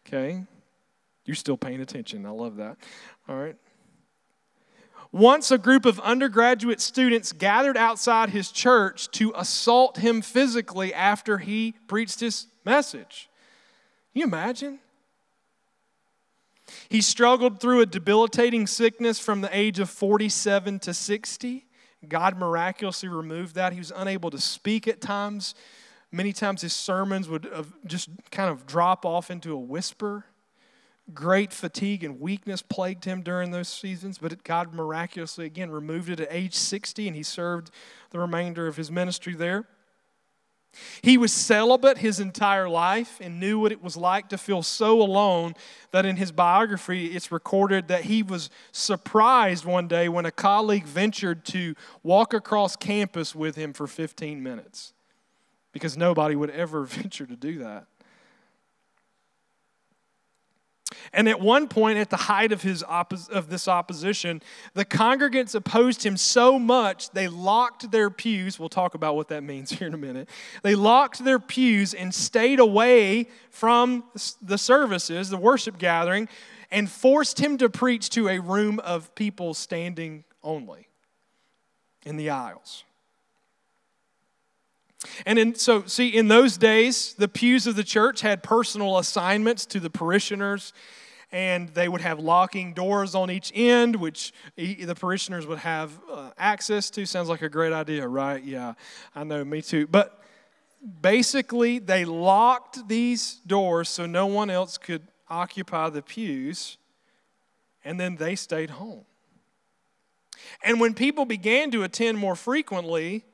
Okay? 0.06 0.44
You're 1.24 1.34
still 1.34 1.56
paying 1.56 1.80
attention. 1.80 2.24
I 2.24 2.30
love 2.30 2.56
that. 2.56 2.76
All 3.28 3.36
right. 3.36 3.56
Once 5.12 5.50
a 5.50 5.58
group 5.58 5.86
of 5.86 6.00
undergraduate 6.00 6.80
students 6.80 7.32
gathered 7.32 7.76
outside 7.76 8.30
his 8.30 8.50
church 8.50 9.10
to 9.10 9.32
assault 9.36 9.98
him 9.98 10.20
physically 10.20 10.92
after 10.92 11.38
he 11.38 11.74
preached 11.86 12.20
his 12.20 12.46
message. 12.64 13.28
Can 14.12 14.20
you 14.20 14.26
imagine? 14.26 14.78
He 16.88 17.00
struggled 17.00 17.60
through 17.60 17.80
a 17.80 17.86
debilitating 17.86 18.66
sickness 18.66 19.18
from 19.18 19.40
the 19.40 19.56
age 19.56 19.78
of 19.78 19.88
47 19.88 20.80
to 20.80 20.94
60. 20.94 21.64
God 22.08 22.38
miraculously 22.38 23.08
removed 23.08 23.54
that. 23.54 23.72
He 23.72 23.78
was 23.78 23.92
unable 23.94 24.30
to 24.30 24.38
speak 24.38 24.88
at 24.88 25.00
times. 25.00 25.54
Many 26.12 26.32
times 26.32 26.62
his 26.62 26.72
sermons 26.72 27.28
would 27.28 27.48
uh, 27.52 27.64
just 27.84 28.08
kind 28.30 28.50
of 28.50 28.66
drop 28.66 29.04
off 29.04 29.30
into 29.30 29.52
a 29.52 29.58
whisper. 29.58 30.24
Great 31.14 31.52
fatigue 31.52 32.02
and 32.02 32.20
weakness 32.20 32.62
plagued 32.62 33.04
him 33.04 33.22
during 33.22 33.52
those 33.52 33.68
seasons, 33.68 34.18
but 34.18 34.42
God 34.42 34.74
miraculously 34.74 35.46
again 35.46 35.70
removed 35.70 36.10
it 36.10 36.18
at 36.18 36.28
age 36.30 36.54
60, 36.54 37.06
and 37.06 37.16
he 37.16 37.22
served 37.22 37.70
the 38.10 38.18
remainder 38.18 38.66
of 38.66 38.76
his 38.76 38.90
ministry 38.90 39.34
there. 39.34 39.66
He 41.02 41.16
was 41.16 41.32
celibate 41.32 41.98
his 41.98 42.20
entire 42.20 42.68
life 42.68 43.18
and 43.20 43.40
knew 43.40 43.58
what 43.58 43.72
it 43.72 43.82
was 43.82 43.96
like 43.96 44.28
to 44.30 44.38
feel 44.38 44.62
so 44.62 45.00
alone 45.00 45.54
that 45.90 46.04
in 46.04 46.16
his 46.16 46.32
biography 46.32 47.06
it's 47.06 47.32
recorded 47.32 47.88
that 47.88 48.04
he 48.04 48.22
was 48.22 48.50
surprised 48.72 49.64
one 49.64 49.88
day 49.88 50.08
when 50.08 50.26
a 50.26 50.30
colleague 50.30 50.84
ventured 50.84 51.44
to 51.46 51.74
walk 52.02 52.34
across 52.34 52.76
campus 52.76 53.34
with 53.34 53.56
him 53.56 53.72
for 53.72 53.86
15 53.86 54.42
minutes 54.42 54.92
because 55.72 55.96
nobody 55.96 56.36
would 56.36 56.50
ever 56.50 56.82
venture 56.84 57.26
to 57.26 57.36
do 57.36 57.58
that. 57.58 57.86
And 61.12 61.28
at 61.28 61.40
one 61.40 61.68
point, 61.68 61.98
at 61.98 62.10
the 62.10 62.16
height 62.16 62.52
of, 62.52 62.62
his 62.62 62.82
of 62.82 63.48
this 63.48 63.68
opposition, 63.68 64.42
the 64.74 64.84
congregants 64.84 65.54
opposed 65.54 66.04
him 66.04 66.16
so 66.16 66.58
much 66.58 67.10
they 67.10 67.28
locked 67.28 67.90
their 67.90 68.10
pews. 68.10 68.58
We'll 68.58 68.68
talk 68.68 68.94
about 68.94 69.16
what 69.16 69.28
that 69.28 69.42
means 69.42 69.70
here 69.78 69.88
in 69.88 69.94
a 69.94 69.98
minute. 69.98 70.28
They 70.62 70.74
locked 70.74 71.24
their 71.24 71.38
pews 71.38 71.94
and 71.94 72.14
stayed 72.14 72.60
away 72.60 73.28
from 73.50 74.04
the 74.42 74.58
services, 74.58 75.30
the 75.30 75.36
worship 75.36 75.78
gathering, 75.78 76.28
and 76.70 76.90
forced 76.90 77.38
him 77.38 77.58
to 77.58 77.68
preach 77.68 78.10
to 78.10 78.28
a 78.28 78.38
room 78.38 78.80
of 78.80 79.14
people 79.14 79.54
standing 79.54 80.24
only 80.42 80.88
in 82.04 82.16
the 82.16 82.30
aisles. 82.30 82.84
And 85.24 85.38
in, 85.38 85.54
so, 85.54 85.84
see, 85.86 86.08
in 86.08 86.28
those 86.28 86.56
days, 86.56 87.14
the 87.14 87.28
pews 87.28 87.66
of 87.66 87.76
the 87.76 87.84
church 87.84 88.20
had 88.22 88.42
personal 88.42 88.98
assignments 88.98 89.66
to 89.66 89.80
the 89.80 89.90
parishioners, 89.90 90.72
and 91.30 91.68
they 91.70 91.88
would 91.88 92.00
have 92.00 92.18
locking 92.18 92.72
doors 92.72 93.14
on 93.14 93.30
each 93.30 93.52
end, 93.54 93.96
which 93.96 94.32
the 94.56 94.94
parishioners 94.94 95.46
would 95.46 95.58
have 95.58 95.92
uh, 96.10 96.30
access 96.38 96.88
to. 96.90 97.04
Sounds 97.04 97.28
like 97.28 97.42
a 97.42 97.48
great 97.48 97.72
idea, 97.72 98.06
right? 98.06 98.42
Yeah, 98.42 98.74
I 99.14 99.24
know, 99.24 99.44
me 99.44 99.62
too. 99.62 99.86
But 99.86 100.22
basically, 101.02 101.78
they 101.78 102.04
locked 102.04 102.88
these 102.88 103.34
doors 103.46 103.88
so 103.88 104.06
no 104.06 104.26
one 104.26 104.50
else 104.50 104.78
could 104.78 105.02
occupy 105.28 105.90
the 105.90 106.02
pews, 106.02 106.78
and 107.84 108.00
then 108.00 108.16
they 108.16 108.34
stayed 108.34 108.70
home. 108.70 109.04
And 110.62 110.80
when 110.80 110.94
people 110.94 111.24
began 111.24 111.70
to 111.72 111.82
attend 111.82 112.18
more 112.18 112.36
frequently, 112.36 113.24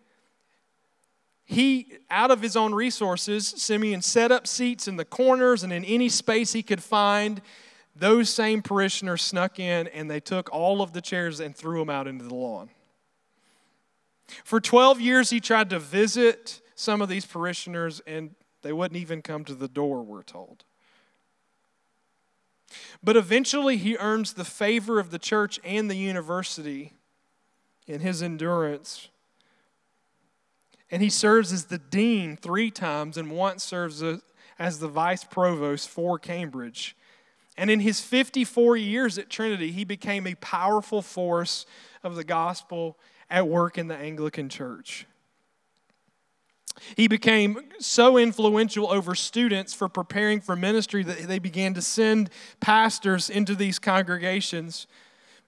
he, 1.45 1.99
out 2.11 2.31
of 2.31 2.41
his 2.41 2.57
own 2.57 2.75
resources, 2.75 3.47
Simeon 3.47 4.03
set 4.03 4.31
up 4.31 4.47
seats 4.47 4.87
in 4.87 4.97
the 4.97 5.05
corners 5.05 5.63
and 5.63 5.73
in 5.73 5.85
any 5.85 6.09
space 6.09 6.53
he 6.53 6.63
could 6.63 6.83
find. 6.83 7.43
Those 7.95 8.31
same 8.31 8.63
parishioners 8.63 9.23
snuck 9.23 9.59
in 9.59 9.89
and 9.89 10.11
they 10.11 10.21
took 10.21 10.51
all 10.53 10.81
of 10.81 10.93
the 10.93 11.01
chairs 11.01 11.41
and 11.41 11.55
threw 11.55 11.81
them 11.81 11.91
out 11.91 12.07
into 12.07 12.25
the 12.25 12.35
lawn. 12.35 12.71
For 14.45 14.61
12 14.61 15.01
years, 15.01 15.31
he 15.31 15.41
tried 15.41 15.69
to 15.71 15.79
visit 15.79 16.61
some 16.75 17.03
of 17.03 17.09
these 17.09 17.27
parishioners 17.27 18.01
and 18.07 18.35
they 18.63 18.73
wouldn't 18.73 19.01
even 19.01 19.21
come 19.21 19.45
to 19.45 19.55
the 19.55 19.69
door, 19.69 20.03
we're 20.03 20.23
told. 20.23 20.65
But 23.03 23.17
eventually, 23.17 23.77
he 23.77 23.97
earns 23.99 24.33
the 24.33 24.45
favor 24.45 24.99
of 24.99 25.11
the 25.11 25.19
church 25.19 25.61
and 25.65 25.91
the 25.91 25.97
university 25.97 26.93
in 27.87 28.01
his 28.01 28.23
endurance 28.23 29.09
and 30.93 31.03
he 31.03 31.09
serves 31.09 31.53
as 31.53 31.65
the 31.65 31.79
dean 31.79 32.37
three 32.37 32.71
times 32.71 33.17
and 33.17 33.31
once 33.31 33.65
serves 33.65 34.05
as 34.59 34.79
the 34.79 34.89
vice 34.89 35.25
provost 35.25 35.89
for 35.89 36.19
Cambridge. 36.19 36.95
And 37.57 37.71
in 37.71 37.81
his 37.81 38.03
54 38.03 38.77
years 38.77 39.17
at 39.17 39.31
Trinity, 39.31 39.73
he 39.73 39.85
became 39.85 40.27
a 40.27 40.35
powerful 40.37 41.01
force 41.01 41.65
of 42.05 42.15
the 42.15 42.25
gospel 42.25 42.99
at 43.31 43.49
work 43.49 43.79
in 43.79 43.89
the 43.89 43.97
Anglican 43.97 44.51
Church. 44.51 45.07
He 46.95 47.09
became 47.09 47.59
so 47.79 48.19
influential 48.19 48.91
over 48.91 49.15
students 49.15 49.73
for 49.73 49.89
preparing 49.89 50.41
for 50.41 50.57
ministry 50.57 51.03
that 51.05 51.23
they 51.23 51.39
began 51.39 51.73
to 51.75 51.83
send 51.83 52.29
pastors 52.61 53.31
into 53.31 53.55
these 53.55 53.79
congregations 53.79 54.87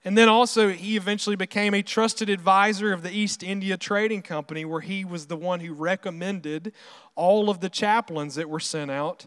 and 0.05 0.15
then 0.15 0.29
also, 0.29 0.69
he 0.69 0.95
eventually 0.97 1.35
became 1.35 1.73
a 1.73 1.81
trusted 1.81 2.29
advisor 2.29 2.93
of 2.93 3.01
the 3.01 3.09
East 3.09 3.41
India 3.41 3.75
Trading 3.75 4.21
Company, 4.21 4.63
where 4.63 4.81
he 4.81 5.03
was 5.03 5.25
the 5.25 5.35
one 5.35 5.61
who 5.61 5.73
recommended 5.73 6.73
all 7.15 7.49
of 7.49 7.59
the 7.59 7.69
chaplains 7.69 8.35
that 8.35 8.47
were 8.47 8.59
sent 8.59 8.91
out. 8.91 9.25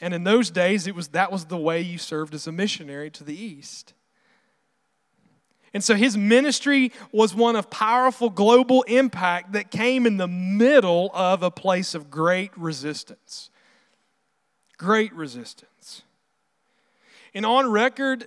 And 0.00 0.14
in 0.14 0.22
those 0.22 0.48
days, 0.48 0.86
it 0.86 0.94
was, 0.94 1.08
that 1.08 1.32
was 1.32 1.46
the 1.46 1.58
way 1.58 1.80
you 1.80 1.98
served 1.98 2.34
as 2.34 2.46
a 2.46 2.52
missionary 2.52 3.10
to 3.10 3.24
the 3.24 3.34
East. 3.34 3.94
And 5.74 5.82
so 5.82 5.96
his 5.96 6.16
ministry 6.16 6.92
was 7.10 7.34
one 7.34 7.56
of 7.56 7.68
powerful 7.68 8.30
global 8.30 8.82
impact 8.82 9.52
that 9.54 9.72
came 9.72 10.06
in 10.06 10.18
the 10.18 10.28
middle 10.28 11.10
of 11.14 11.42
a 11.42 11.50
place 11.50 11.96
of 11.96 12.12
great 12.12 12.56
resistance. 12.56 13.50
Great 14.78 15.12
resistance. 15.14 16.02
And 17.34 17.44
on 17.44 17.72
record, 17.72 18.26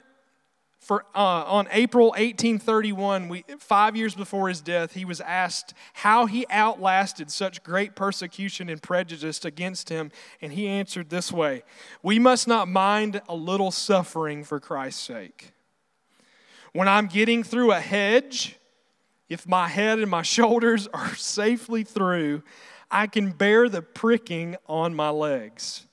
for, 0.86 1.04
uh, 1.16 1.44
on 1.48 1.68
April 1.72 2.10
1831, 2.10 3.28
we, 3.28 3.44
five 3.58 3.96
years 3.96 4.14
before 4.14 4.50
his 4.50 4.62
death, 4.62 4.94
he 4.94 5.04
was 5.04 5.20
asked 5.20 5.74
how 5.94 6.28
he 6.28 6.46
outlasted 6.52 7.32
such 7.32 7.64
great 7.64 7.96
persecution 7.96 8.70
and 8.70 8.80
prejudice 8.84 9.44
against 9.44 9.90
him, 9.90 10.12
and 10.44 10.54
he 10.54 10.68
answered 10.68 11.10
this 11.10 11.32
way 11.32 11.64
We 12.04 12.20
must 12.20 12.48
not 12.48 12.68
mind 12.68 13.20
a 13.28 13.36
little 13.36 13.72
suffering 13.72 14.44
for 14.44 14.60
Christ's 14.60 15.02
sake. 15.02 15.54
When 16.72 16.88
I'm 16.88 17.08
getting 17.08 17.42
through 17.44 17.72
a 17.72 17.80
hedge, 17.80 18.60
if 19.28 19.48
my 19.48 19.68
head 19.68 19.98
and 19.98 20.12
my 20.12 20.22
shoulders 20.38 20.88
are 20.94 21.16
safely 21.16 21.84
through, 21.84 22.44
I 22.92 23.08
can 23.08 23.32
bear 23.32 23.70
the 23.70 23.82
pricking 23.82 24.56
on 24.68 24.94
my 24.94 25.10
legs. 25.10 25.88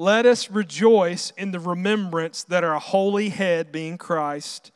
Let 0.00 0.24
us 0.24 0.50
rejoice 0.50 1.30
in 1.36 1.50
the 1.50 1.60
remembrance 1.60 2.42
that 2.44 2.64
our 2.64 2.78
holy 2.78 3.28
head, 3.28 3.70
being 3.70 3.98
Christ, 3.98 4.72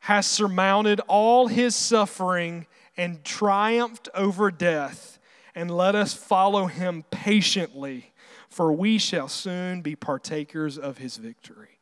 has 0.00 0.26
surmounted 0.26 1.00
all 1.08 1.46
his 1.46 1.74
suffering 1.74 2.66
and 2.94 3.24
triumphed 3.24 4.10
over 4.14 4.50
death. 4.50 5.18
And 5.54 5.70
let 5.70 5.94
us 5.94 6.12
follow 6.12 6.66
him 6.66 7.06
patiently, 7.10 8.12
for 8.50 8.70
we 8.70 8.98
shall 8.98 9.28
soon 9.28 9.80
be 9.80 9.96
partakers 9.96 10.76
of 10.76 10.98
his 10.98 11.16
victory. 11.16 11.78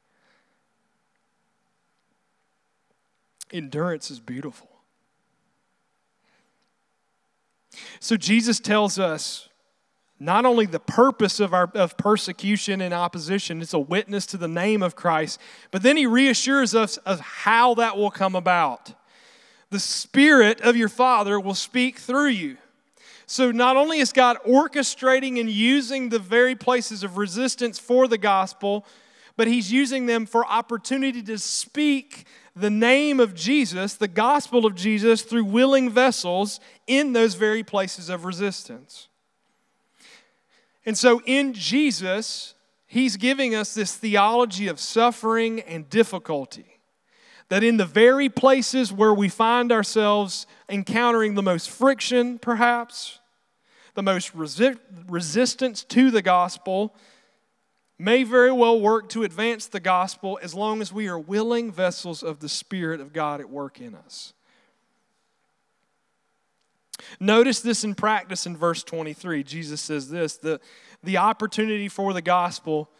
Endurance 3.52 4.08
is 4.08 4.20
beautiful. 4.20 4.68
So 7.98 8.16
Jesus 8.16 8.60
tells 8.60 9.00
us 9.00 9.48
not 10.20 10.44
only 10.44 10.66
the 10.66 10.78
purpose 10.78 11.40
of, 11.40 11.54
our, 11.54 11.70
of 11.74 11.96
persecution 11.96 12.82
and 12.82 12.92
opposition, 12.92 13.62
it's 13.62 13.72
a 13.72 13.78
witness 13.78 14.26
to 14.26 14.36
the 14.36 14.46
name 14.46 14.82
of 14.82 14.94
Christ, 14.94 15.40
but 15.70 15.82
then 15.82 15.96
he 15.96 16.04
reassures 16.04 16.74
us 16.74 16.98
of 16.98 17.20
how 17.20 17.74
that 17.74 17.96
will 17.96 18.10
come 18.10 18.36
about. 18.36 18.92
The 19.70 19.80
Spirit 19.80 20.60
of 20.60 20.76
your 20.76 20.90
Father 20.90 21.40
will 21.40 21.54
speak 21.54 21.98
through 21.98 22.28
you. 22.28 22.58
So, 23.24 23.50
not 23.50 23.76
only 23.76 24.00
is 24.00 24.12
God 24.12 24.36
orchestrating 24.46 25.40
and 25.40 25.48
using 25.48 26.08
the 26.08 26.18
very 26.18 26.56
places 26.56 27.02
of 27.02 27.16
resistance 27.16 27.78
for 27.78 28.08
the 28.08 28.18
gospel, 28.18 28.84
but 29.36 29.46
He's 29.46 29.72
using 29.72 30.06
them 30.06 30.26
for 30.26 30.44
opportunity 30.44 31.22
to 31.22 31.38
speak 31.38 32.26
the 32.56 32.70
name 32.70 33.20
of 33.20 33.34
Jesus, 33.34 33.94
the 33.94 34.08
gospel 34.08 34.66
of 34.66 34.74
Jesus, 34.74 35.22
through 35.22 35.44
willing 35.44 35.88
vessels 35.88 36.58
in 36.88 37.12
those 37.12 37.34
very 37.34 37.62
places 37.62 38.10
of 38.10 38.24
resistance. 38.24 39.06
And 40.86 40.96
so 40.96 41.20
in 41.26 41.52
Jesus, 41.52 42.54
he's 42.86 43.16
giving 43.16 43.54
us 43.54 43.74
this 43.74 43.94
theology 43.94 44.68
of 44.68 44.80
suffering 44.80 45.60
and 45.60 45.88
difficulty. 45.88 46.80
That 47.48 47.64
in 47.64 47.76
the 47.76 47.84
very 47.84 48.28
places 48.28 48.92
where 48.92 49.12
we 49.12 49.28
find 49.28 49.72
ourselves 49.72 50.46
encountering 50.68 51.34
the 51.34 51.42
most 51.42 51.68
friction, 51.68 52.38
perhaps, 52.38 53.18
the 53.94 54.02
most 54.02 54.36
resi- 54.36 54.78
resistance 55.08 55.82
to 55.84 56.10
the 56.10 56.22
gospel, 56.22 56.94
may 57.98 58.22
very 58.22 58.52
well 58.52 58.80
work 58.80 59.08
to 59.10 59.24
advance 59.24 59.66
the 59.66 59.80
gospel 59.80 60.38
as 60.42 60.54
long 60.54 60.80
as 60.80 60.92
we 60.92 61.08
are 61.08 61.18
willing 61.18 61.70
vessels 61.70 62.22
of 62.22 62.38
the 62.38 62.48
Spirit 62.48 63.00
of 63.00 63.12
God 63.12 63.40
at 63.40 63.50
work 63.50 63.80
in 63.80 63.94
us. 63.94 64.32
Notice 67.18 67.60
this 67.60 67.84
in 67.84 67.94
practice 67.94 68.46
in 68.46 68.56
verse 68.56 68.82
23. 68.82 69.42
Jesus 69.42 69.80
says 69.80 70.10
this 70.10 70.36
the, 70.36 70.60
the 71.02 71.16
opportunity 71.16 71.88
for 71.88 72.12
the 72.12 72.22
gospel 72.22 72.90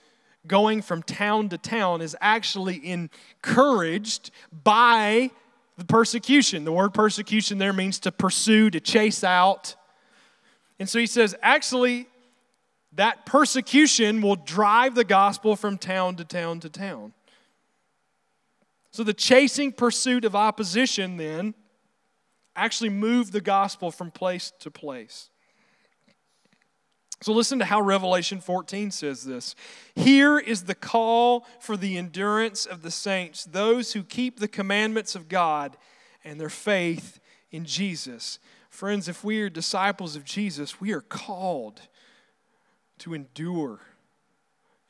going 0.46 0.82
from 0.82 1.02
town 1.02 1.48
to 1.50 1.58
town 1.58 2.00
is 2.00 2.16
actually 2.20 2.86
encouraged 2.88 4.30
by 4.64 5.30
the 5.76 5.84
persecution. 5.84 6.64
The 6.64 6.72
word 6.72 6.94
persecution 6.94 7.58
there 7.58 7.72
means 7.72 7.98
to 8.00 8.12
pursue, 8.12 8.70
to 8.70 8.80
chase 8.80 9.22
out. 9.22 9.74
And 10.78 10.88
so 10.88 10.98
he 10.98 11.06
says, 11.06 11.34
actually, 11.42 12.06
that 12.92 13.26
persecution 13.26 14.20
will 14.22 14.36
drive 14.36 14.94
the 14.94 15.04
gospel 15.04 15.56
from 15.56 15.78
town 15.78 16.16
to 16.16 16.24
town 16.24 16.60
to 16.60 16.68
town. 16.68 17.12
So 18.90 19.04
the 19.04 19.14
chasing 19.14 19.72
pursuit 19.72 20.24
of 20.24 20.34
opposition 20.34 21.16
then 21.16 21.54
actually 22.56 22.90
move 22.90 23.32
the 23.32 23.40
gospel 23.40 23.90
from 23.90 24.10
place 24.10 24.52
to 24.60 24.70
place. 24.70 25.30
So, 27.22 27.32
listen 27.32 27.58
to 27.58 27.66
how 27.66 27.82
Revelation 27.82 28.40
14 28.40 28.90
says 28.90 29.24
this. 29.24 29.54
Here 29.94 30.38
is 30.38 30.64
the 30.64 30.74
call 30.74 31.46
for 31.60 31.76
the 31.76 31.98
endurance 31.98 32.64
of 32.64 32.80
the 32.80 32.90
saints, 32.90 33.44
those 33.44 33.92
who 33.92 34.02
keep 34.02 34.40
the 34.40 34.48
commandments 34.48 35.14
of 35.14 35.28
God 35.28 35.76
and 36.24 36.40
their 36.40 36.48
faith 36.48 37.20
in 37.50 37.66
Jesus. 37.66 38.38
Friends, 38.70 39.06
if 39.06 39.22
we 39.22 39.42
are 39.42 39.50
disciples 39.50 40.16
of 40.16 40.24
Jesus, 40.24 40.80
we 40.80 40.92
are 40.92 41.02
called 41.02 41.82
to 42.98 43.12
endure 43.12 43.80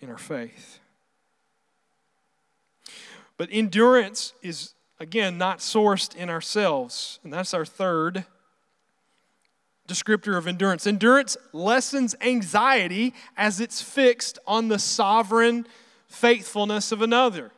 in 0.01 0.09
our 0.09 0.19
faith. 0.19 0.79
But 3.37 3.49
endurance 3.51 4.35
is, 4.43 4.75
again, 5.01 5.39
not 5.39 5.59
sourced 5.59 6.15
in 6.15 6.29
ourselves. 6.29 7.19
And 7.25 7.33
that's 7.33 7.55
our 7.55 7.65
third 7.65 8.27
descriptor 9.89 10.37
of 10.37 10.47
endurance. 10.47 10.87
Endurance 10.87 11.37
lessens 11.53 12.15
anxiety 12.21 13.15
as 13.37 13.61
it's 13.61 13.83
fixed 13.83 14.39
on 14.47 14.69
the 14.69 14.79
sovereign 14.79 15.67
faithfulness 16.07 16.93
of 16.93 17.03
another. 17.03 17.51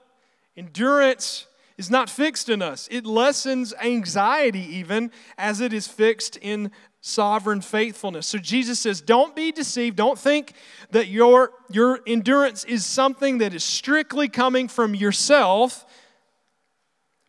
Endurance 0.56 1.46
is 1.76 1.90
not 1.90 2.08
fixed 2.08 2.48
in 2.48 2.62
us. 2.62 2.88
It 2.90 3.04
lessens 3.04 3.74
anxiety 3.82 4.76
even 4.76 5.10
as 5.36 5.60
it 5.60 5.72
is 5.72 5.88
fixed 5.88 6.36
in 6.36 6.70
sovereign 7.00 7.60
faithfulness. 7.60 8.28
So 8.28 8.38
Jesus 8.38 8.78
says, 8.78 9.00
don't 9.00 9.34
be 9.34 9.50
deceived. 9.50 9.96
Don't 9.96 10.18
think 10.18 10.52
that 10.92 11.08
your, 11.08 11.50
your 11.70 12.00
endurance 12.06 12.62
is 12.64 12.86
something 12.86 13.38
that 13.38 13.52
is 13.52 13.64
strictly 13.64 14.28
coming 14.28 14.68
from 14.68 14.94
yourself, 14.94 15.84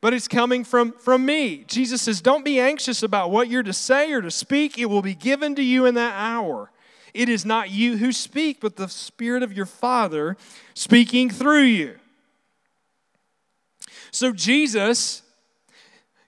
but 0.03 0.13
it's 0.13 0.27
coming 0.27 0.65
from, 0.65 0.91
from 0.91 1.25
me. 1.25 1.63
Jesus 1.65 2.01
says, 2.01 2.19
don't 2.19 2.43
be 2.43 2.59
anxious 2.59 3.03
about 3.03 3.31
what 3.31 3.47
you're 3.47 3.63
to 3.63 3.71
say 3.71 4.11
or 4.11 4.21
to 4.21 4.29
speak. 4.29 4.77
It 4.77 4.87
will 4.87 5.01
be 5.01 5.15
given 5.15 5.55
to 5.55 5.63
you 5.63 5.85
in 5.85 5.95
that 5.95 6.13
hour. 6.17 6.69
It 7.13 7.29
is 7.29 7.45
not 7.45 7.69
you 7.69 7.95
who 7.95 8.11
speak, 8.11 8.59
but 8.59 8.75
the 8.75 8.89
Spirit 8.89 9.43
of 9.43 9.53
your 9.53 9.65
Father 9.65 10.35
speaking 10.73 11.29
through 11.29 11.61
you. 11.61 11.95
So 14.11 14.33
Jesus 14.33 15.21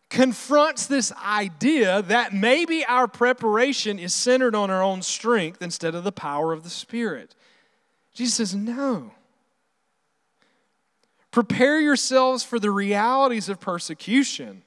confronts 0.09 0.87
this 0.87 1.11
idea 1.11 2.01
that 2.03 2.33
maybe 2.33 2.85
our 2.85 3.09
preparation 3.09 3.99
is 3.99 4.13
centered 4.13 4.55
on 4.55 4.71
our 4.71 4.81
own 4.81 5.01
strength 5.01 5.61
instead 5.61 5.95
of 5.95 6.05
the 6.05 6.13
power 6.13 6.53
of 6.53 6.63
the 6.63 6.69
Spirit. 6.69 7.35
Jesus 8.13 8.35
says, 8.35 8.55
No. 8.55 9.11
Prepare 11.35 11.81
yourselves 11.81 12.45
for 12.45 12.59
the 12.59 12.71
realities 12.71 13.49
of 13.49 13.59
persecution. 13.59 14.63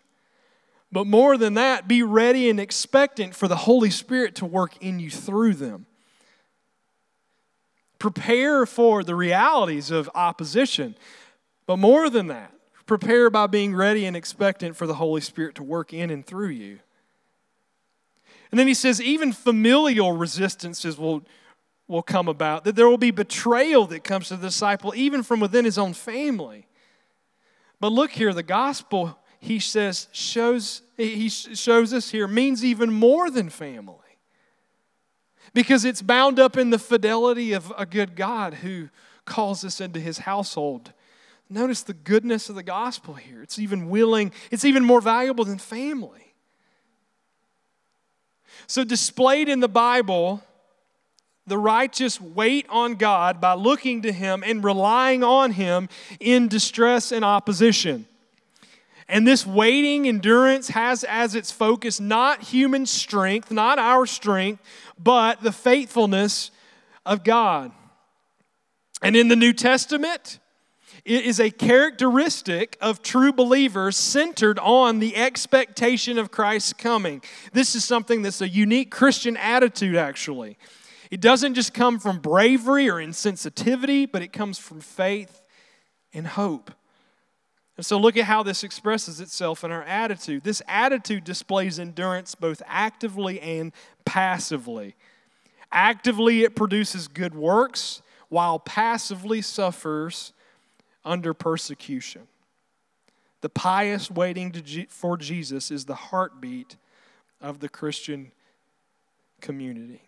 But 0.93 1.07
more 1.07 1.39
than 1.39 1.55
that, 1.55 1.89
be 1.89 2.03
ready 2.03 2.51
and 2.51 2.61
expectant 2.61 3.35
for 3.35 3.49
the 3.49 3.57
Holy 3.57 3.89
Spirit 3.89 4.35
to 4.35 4.45
work 4.45 4.77
in 4.83 5.01
you 5.01 5.09
through 5.09 5.55
them. 5.55 5.87
Prepare 7.99 8.67
for 8.67 9.03
the 9.03 9.15
realities 9.15 9.91
of 9.91 10.11
opposition. 10.15 10.95
But 11.65 11.79
more 11.79 12.11
than 12.11 12.27
that, 12.27 12.53
Prepare 12.85 13.31
by 13.31 13.47
being 13.47 13.75
ready 13.75 14.05
and 14.05 14.15
expectant 14.15 14.77
for 14.77 14.87
the 14.87 14.97
Holy 14.97 15.23
Spirit 15.23 15.55
to 15.55 15.63
work 15.63 15.95
in 15.95 16.11
and 16.11 16.27
through 16.27 16.49
you. 16.49 16.81
And 18.51 18.61
then 18.61 18.67
he 18.67 18.75
says, 18.75 19.01
even 19.01 19.33
familial 19.33 20.13
resistances 20.13 20.99
will, 20.99 21.23
will 21.89 22.03
come 22.03 22.29
about, 22.29 22.65
that 22.65 22.77
there 22.77 22.89
will 22.89 22.99
be 22.99 23.11
betrayal 23.11 23.87
that 23.87 24.05
comes 24.05 24.29
to 24.29 24.37
the 24.37 24.47
disciple, 24.47 24.93
even 24.95 25.23
from 25.23 25.41
within 25.41 25.65
his 25.65 25.79
own 25.79 25.95
family. 25.95 26.67
But 27.81 27.93
look 27.93 28.13
here, 28.13 28.33
the 28.33 28.43
gospel, 28.43 29.19
he 29.41 29.59
says, 29.59 30.09
shows, 30.13 30.83
he 30.97 31.29
shows 31.29 31.93
us 31.93 32.11
here, 32.11 32.29
means 32.29 32.65
even 32.65 32.93
more 32.93 33.31
than 33.31 33.49
family. 33.49 33.97
Because 35.55 35.85
it's 35.85 36.03
bound 36.03 36.39
up 36.39 36.57
in 36.57 36.71
the 36.71 36.79
fidelity 36.79 37.55
of 37.55 37.73
a 37.77 37.87
good 37.87 38.15
God 38.15 38.55
who 38.55 38.91
calls 39.25 39.65
us 39.65 39.81
into 39.81 39.99
his 39.99 40.19
household 40.19 40.93
Notice 41.51 41.83
the 41.83 41.95
goodness 41.95 42.49
of 42.51 42.57
the 42.57 42.63
gospel 42.63 43.15
here. 43.15 43.43
It's 43.43 43.59
even 43.59 43.89
willing, 43.89 44.33
it's 44.51 44.65
even 44.65 44.85
more 44.85 45.01
valuable 45.01 45.45
than 45.45 45.59
family. 45.59 46.35
So, 48.67 48.85
displayed 48.85 49.49
in 49.49 49.61
the 49.61 49.69
Bible, 49.69 50.43
the 51.49 51.59
righteous 51.59 52.21
wait 52.21 52.67
on 52.69 52.95
God 52.95 53.41
by 53.41 53.55
looking 53.55 54.03
to 54.03 54.13
Him 54.13 54.43
and 54.45 54.63
relying 54.63 55.25
on 55.25 55.53
Him 55.53 55.89
in 56.21 56.49
distress 56.49 57.13
and 57.13 57.25
opposition. 57.25 58.07
And 59.09 59.27
this 59.27 59.47
waiting 59.47 60.07
endurance 60.07 60.69
has 60.69 61.03
as 61.05 61.35
its 61.35 61.51
focus 61.51 61.99
not 61.99 62.43
human 62.43 62.85
strength, 62.85 63.51
not 63.51 63.79
our 63.79 64.05
strength, 64.05 64.63
but 64.99 65.43
the 65.43 65.53
faithfulness 65.53 66.51
of 67.07 67.25
God. 67.25 67.73
And 69.01 69.17
in 69.17 69.29
the 69.29 69.37
New 69.37 69.55
Testament, 69.55 70.39
it 71.05 71.25
is 71.25 71.41
a 71.41 71.51
characteristic 71.51 72.77
of 72.83 73.01
true 73.03 73.33
believers 73.33 73.97
centered 73.97 74.59
on 74.59 74.99
the 74.99 75.17
expectation 75.17 76.19
of 76.19 76.31
Christ's 76.31 76.75
coming. 76.75 77.23
This 77.55 77.75
is 77.75 77.85
something 77.85 78.21
that's 78.21 78.43
a 78.43 78.49
unique 78.49 78.91
Christian 78.91 79.37
attitude, 79.39 79.97
actually. 79.97 80.59
It 81.11 81.21
doesn't 81.21 81.55
just 81.55 81.73
come 81.73 81.99
from 81.99 82.19
bravery 82.19 82.89
or 82.89 82.97
insensitivity, 82.97 84.11
but 84.11 84.23
it 84.23 84.33
comes 84.33 84.59
from 84.59 84.81
faith 84.81 85.43
and 86.13 86.27
hope. 86.27 86.71
And 87.77 87.87
so, 87.87 87.99
look 87.99 88.17
at 88.17 88.25
how 88.25 88.43
this 88.43 88.65
expresses 88.65 89.21
itself 89.21 89.63
in 89.63 89.71
our 89.71 89.85
attitude. 89.85 90.43
This 90.43 90.61
attitude 90.67 91.25
displays 91.25 91.79
endurance 91.79 92.35
both 92.35 92.61
actively 92.67 93.41
and 93.41 93.73
passively. 94.05 94.97
Actively, 95.71 96.43
it 96.43 96.57
produces 96.57 97.09
good 97.09 97.35
works, 97.35 98.03
while 98.29 98.59
passively 98.59 99.41
suffers 99.41 100.33
under 101.05 101.33
persecution. 101.33 102.23
The 103.41 103.49
pious 103.49 104.11
waiting 104.11 104.53
for 104.89 105.17
Jesus 105.17 105.71
is 105.71 105.85
the 105.85 105.95
heartbeat 105.95 106.77
of 107.41 107.61
the 107.61 107.69
Christian 107.69 108.33
community. 109.41 110.08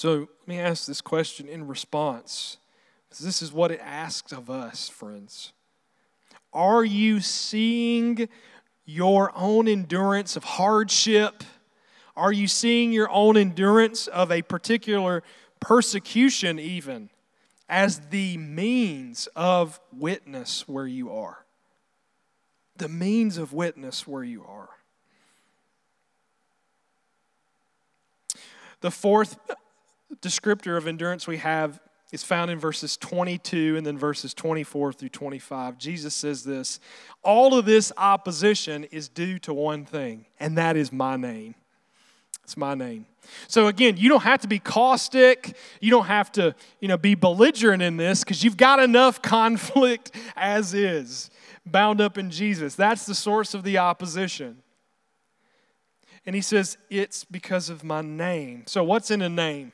So 0.00 0.20
let 0.20 0.48
me 0.48 0.58
ask 0.58 0.86
this 0.86 1.02
question 1.02 1.46
in 1.46 1.66
response, 1.66 2.56
this 3.20 3.42
is 3.42 3.52
what 3.52 3.70
it 3.70 3.80
asks 3.84 4.32
of 4.32 4.48
us, 4.48 4.88
friends. 4.88 5.52
Are 6.54 6.82
you 6.82 7.20
seeing 7.20 8.26
your 8.86 9.30
own 9.36 9.68
endurance 9.68 10.36
of 10.36 10.44
hardship? 10.44 11.44
Are 12.16 12.32
you 12.32 12.48
seeing 12.48 12.92
your 12.92 13.10
own 13.10 13.36
endurance 13.36 14.06
of 14.06 14.32
a 14.32 14.40
particular 14.40 15.22
persecution, 15.60 16.58
even? 16.58 17.10
as 17.68 18.00
the 18.08 18.38
means 18.38 19.28
of 19.36 19.78
witness 19.92 20.66
where 20.66 20.86
you 20.86 21.12
are. 21.12 21.44
The 22.78 22.88
means 22.88 23.36
of 23.36 23.52
witness 23.52 24.06
where 24.06 24.24
you 24.24 24.44
are. 24.48 24.70
The 28.80 28.90
fourth 28.90 29.38
descriptor 30.16 30.76
of 30.76 30.86
endurance 30.86 31.26
we 31.26 31.38
have 31.38 31.80
is 32.12 32.24
found 32.24 32.50
in 32.50 32.58
verses 32.58 32.96
22 32.96 33.76
and 33.76 33.86
then 33.86 33.96
verses 33.96 34.34
24 34.34 34.92
through 34.92 35.08
25. 35.08 35.78
Jesus 35.78 36.14
says 36.14 36.44
this 36.44 36.80
All 37.22 37.58
of 37.58 37.64
this 37.64 37.92
opposition 37.96 38.84
is 38.84 39.08
due 39.08 39.38
to 39.40 39.54
one 39.54 39.84
thing, 39.84 40.26
and 40.38 40.58
that 40.58 40.76
is 40.76 40.92
my 40.92 41.16
name. 41.16 41.54
It's 42.44 42.56
my 42.56 42.74
name. 42.74 43.06
So 43.46 43.68
again, 43.68 43.96
you 43.96 44.08
don't 44.08 44.22
have 44.22 44.40
to 44.40 44.48
be 44.48 44.58
caustic. 44.58 45.56
You 45.80 45.90
don't 45.90 46.06
have 46.06 46.32
to, 46.32 46.54
you 46.80 46.88
know, 46.88 46.96
be 46.96 47.14
belligerent 47.14 47.80
in 47.80 47.96
this 47.96 48.24
because 48.24 48.42
you've 48.42 48.56
got 48.56 48.80
enough 48.80 49.22
conflict 49.22 50.10
as 50.34 50.74
is 50.74 51.30
bound 51.64 52.00
up 52.00 52.18
in 52.18 52.30
Jesus. 52.30 52.74
That's 52.74 53.06
the 53.06 53.14
source 53.14 53.54
of 53.54 53.62
the 53.62 53.78
opposition. 53.78 54.62
And 56.26 56.34
he 56.34 56.42
says, 56.42 56.76
It's 56.88 57.24
because 57.24 57.70
of 57.70 57.84
my 57.84 58.02
name. 58.02 58.64
So, 58.66 58.82
what's 58.82 59.10
in 59.10 59.22
a 59.22 59.28
name? 59.28 59.72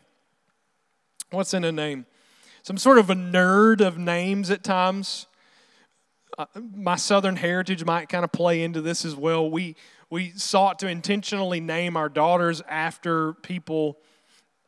What's 1.30 1.54
in 1.54 1.64
a 1.64 1.72
name? 1.72 2.06
Some 2.62 2.78
sort 2.78 2.98
of 2.98 3.10
a 3.10 3.14
nerd 3.14 3.80
of 3.80 3.98
names 3.98 4.50
at 4.50 4.62
times. 4.62 5.26
Uh, 6.38 6.46
my 6.74 6.96
southern 6.96 7.36
heritage 7.36 7.84
might 7.84 8.08
kind 8.08 8.24
of 8.24 8.30
play 8.30 8.62
into 8.62 8.80
this 8.80 9.04
as 9.04 9.16
well. 9.16 9.50
We, 9.50 9.74
we 10.08 10.30
sought 10.30 10.78
to 10.80 10.88
intentionally 10.88 11.60
name 11.60 11.96
our 11.96 12.08
daughters 12.08 12.62
after 12.68 13.32
people 13.34 13.98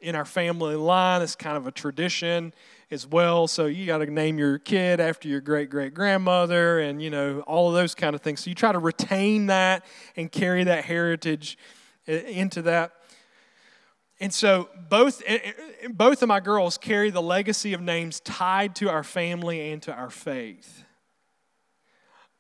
in 0.00 0.14
our 0.14 0.24
family 0.24 0.74
line. 0.74 1.22
It's 1.22 1.36
kind 1.36 1.56
of 1.56 1.66
a 1.66 1.72
tradition 1.72 2.54
as 2.90 3.06
well. 3.06 3.46
So 3.46 3.66
you 3.66 3.86
got 3.86 3.98
to 3.98 4.06
name 4.06 4.38
your 4.38 4.58
kid 4.58 4.98
after 5.00 5.28
your 5.28 5.40
great 5.40 5.70
great 5.70 5.94
grandmother 5.94 6.80
and, 6.80 7.02
you 7.02 7.10
know, 7.10 7.40
all 7.46 7.68
of 7.68 7.74
those 7.74 7.94
kind 7.94 8.14
of 8.14 8.20
things. 8.22 8.40
So 8.40 8.50
you 8.50 8.54
try 8.54 8.72
to 8.72 8.78
retain 8.78 9.46
that 9.46 9.84
and 10.16 10.30
carry 10.30 10.64
that 10.64 10.84
heritage 10.84 11.58
uh, 12.08 12.12
into 12.12 12.62
that. 12.62 12.92
And 14.20 14.34
so 14.34 14.68
both, 14.88 15.22
uh, 15.28 15.34
uh, 15.34 15.88
both 15.90 16.22
of 16.22 16.28
my 16.28 16.40
girls 16.40 16.76
carry 16.76 17.10
the 17.10 17.22
legacy 17.22 17.72
of 17.72 17.80
names 17.80 18.20
tied 18.20 18.74
to 18.76 18.90
our 18.90 19.04
family 19.04 19.70
and 19.70 19.80
to 19.82 19.92
our 19.92 20.10
faith. 20.10 20.84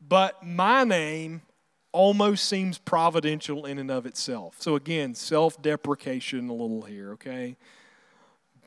But 0.00 0.44
my 0.44 0.84
name 0.84 1.42
almost 1.92 2.44
seems 2.44 2.78
providential 2.78 3.66
in 3.66 3.78
and 3.78 3.90
of 3.90 4.06
itself. 4.06 4.56
So, 4.58 4.74
again, 4.76 5.14
self 5.14 5.60
deprecation 5.60 6.48
a 6.48 6.52
little 6.52 6.82
here, 6.82 7.12
okay? 7.12 7.56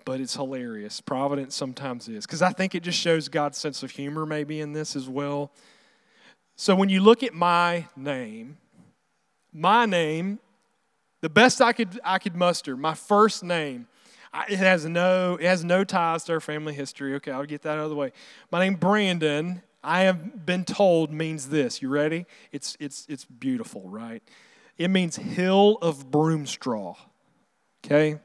But 0.06 0.20
it's 0.20 0.36
hilarious. 0.36 1.02
Providence 1.02 1.56
sometimes 1.56 2.08
is. 2.08 2.26
Because 2.26 2.42
I 2.42 2.52
think 2.52 2.76
it 2.76 2.84
just 2.84 3.00
shows 3.00 3.30
God's 3.30 3.58
sense 3.58 3.84
of 3.84 3.92
humor 3.92 4.26
maybe 4.26 4.60
in 4.60 4.74
this 4.74 4.96
as 4.96 5.08
well. 5.08 5.52
So, 6.56 6.76
when 6.76 6.90
you 6.90 7.02
look 7.02 7.24
at 7.24 7.34
my 7.34 7.88
name, 7.96 8.58
my 9.54 9.86
name, 9.86 10.40
the 11.22 11.30
best 11.30 11.62
I 11.62 11.74
could, 11.74 12.00
I 12.04 12.20
could 12.20 12.36
muster, 12.36 12.76
my 12.76 12.94
first 12.94 13.44
name, 13.44 13.88
it 14.50 14.60
has 14.60 14.86
no 14.86 15.36
it 15.36 15.46
has 15.46 15.64
no 15.64 15.84
ties 15.84 16.24
to 16.26 16.34
our 16.34 16.40
family 16.40 16.74
history. 16.74 17.16
Okay, 17.16 17.32
I'll 17.32 17.46
get 17.46 17.64
that 17.64 17.78
out 17.78 17.84
of 17.84 17.90
the 17.90 17.96
way. 17.96 18.14
My 18.50 18.60
name 18.60 18.76
Brandon 18.76 19.62
I 19.84 20.02
have 20.02 20.46
been 20.46 20.64
told 20.64 21.12
means 21.12 21.50
this. 21.50 21.82
You 21.82 21.90
ready? 21.90 22.26
It's, 22.52 22.78
it's, 22.80 23.06
it's 23.10 23.26
beautiful, 23.26 23.82
right? 23.90 24.22
It 24.78 24.90
means 24.90 25.16
hill 25.16 25.78
of 25.82 26.12
broom 26.12 26.46
straw. 26.46 26.96
Okay? 27.84 28.20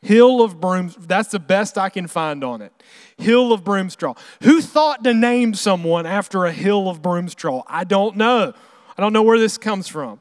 Hill 0.00 0.42
of 0.42 0.60
broom, 0.60 0.92
that's 0.98 1.30
the 1.30 1.38
best 1.38 1.78
I 1.78 1.88
can 1.90 2.06
find 2.06 2.42
on 2.42 2.62
it. 2.62 2.72
Hill 3.18 3.52
of 3.52 3.62
broom 3.62 3.90
straw. 3.90 4.14
Who 4.42 4.60
thought 4.60 5.04
to 5.04 5.14
name 5.14 5.54
someone 5.54 6.06
after 6.06 6.44
a 6.44 6.52
hill 6.52 6.88
of 6.88 7.02
broom 7.02 7.28
straw? 7.28 7.62
I 7.66 7.84
don't 7.84 8.16
know. 8.16 8.52
I 8.96 9.02
don't 9.02 9.12
know 9.12 9.22
where 9.22 9.38
this 9.38 9.58
comes 9.58 9.88
from. 9.88 10.20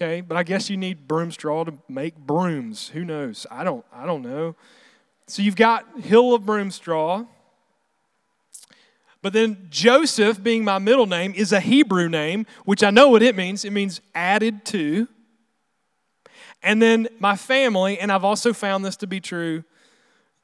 Okay, 0.00 0.20
but 0.20 0.36
I 0.36 0.44
guess 0.44 0.70
you 0.70 0.76
need 0.76 1.08
broom 1.08 1.32
straw 1.32 1.64
to 1.64 1.74
make 1.88 2.16
brooms. 2.16 2.90
Who 2.90 3.04
knows? 3.04 3.48
I 3.50 3.64
don't 3.64 3.84
I 3.92 4.06
don't 4.06 4.22
know. 4.22 4.54
So 5.26 5.42
you've 5.42 5.56
got 5.56 6.02
hill 6.02 6.34
of 6.34 6.46
broom 6.46 6.70
straw. 6.70 7.24
But 9.22 9.32
then 9.32 9.66
Joseph, 9.70 10.40
being 10.40 10.62
my 10.62 10.78
middle 10.78 11.06
name, 11.06 11.34
is 11.34 11.50
a 11.50 11.58
Hebrew 11.58 12.08
name, 12.08 12.46
which 12.64 12.84
I 12.84 12.90
know 12.90 13.08
what 13.08 13.24
it 13.24 13.34
means. 13.34 13.64
It 13.64 13.72
means 13.72 14.00
added 14.14 14.64
to. 14.66 15.08
And 16.62 16.80
then 16.80 17.08
my 17.18 17.34
family, 17.34 17.98
and 17.98 18.12
I've 18.12 18.24
also 18.24 18.52
found 18.52 18.84
this 18.84 18.94
to 18.98 19.08
be 19.08 19.18
true 19.18 19.64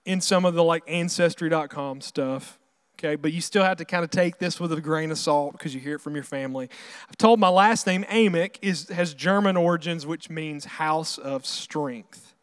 in 0.04 0.20
some 0.20 0.44
of 0.44 0.54
the 0.54 0.64
like 0.64 0.82
ancestry.com 0.88 2.00
stuff. 2.00 2.58
Okay, 2.98 3.16
but 3.16 3.32
you 3.32 3.40
still 3.40 3.64
have 3.64 3.78
to 3.78 3.84
kind 3.84 4.04
of 4.04 4.10
take 4.10 4.38
this 4.38 4.60
with 4.60 4.72
a 4.72 4.80
grain 4.80 5.10
of 5.10 5.18
salt 5.18 5.52
because 5.52 5.74
you 5.74 5.80
hear 5.80 5.96
it 5.96 6.00
from 6.00 6.14
your 6.14 6.24
family. 6.24 6.70
I've 7.08 7.18
told 7.18 7.40
my 7.40 7.48
last 7.48 7.86
name, 7.86 8.04
Amick, 8.04 8.56
is, 8.62 8.88
has 8.88 9.14
German 9.14 9.56
origins, 9.56 10.06
which 10.06 10.30
means 10.30 10.64
house 10.64 11.18
of 11.18 11.44
strength. 11.44 12.34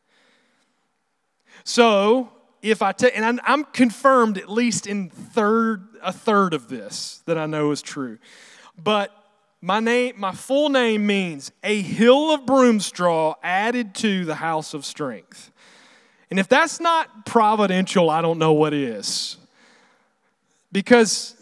So 1.63 2.31
if 2.61 2.81
I 2.81 2.91
take, 2.91 3.17
and 3.17 3.39
I'm 3.43 3.63
confirmed 3.65 4.37
at 4.37 4.49
least 4.49 4.87
in 4.87 5.09
third, 5.09 5.87
a 6.03 6.11
third 6.11 6.53
of 6.53 6.67
this 6.67 7.23
that 7.25 7.37
I 7.37 7.45
know 7.45 7.71
is 7.71 7.81
true. 7.81 8.17
But 8.77 9.15
my 9.61 9.79
name, 9.79 10.15
my 10.17 10.33
full 10.33 10.69
name 10.69 11.07
means 11.07 11.51
a 11.63 11.81
hill 11.81 12.33
of 12.33 12.45
broom 12.45 12.79
straw 12.79 13.35
added 13.41 13.95
to 13.95 14.25
the 14.25 14.35
house 14.35 14.73
of 14.73 14.85
strength. 14.85 15.51
And 16.29 16.39
if 16.39 16.47
that's 16.47 16.79
not 16.79 17.25
providential, 17.25 18.09
I 18.09 18.21
don't 18.21 18.39
know 18.39 18.53
what 18.53 18.73
is. 18.73 19.37
Because 20.71 21.35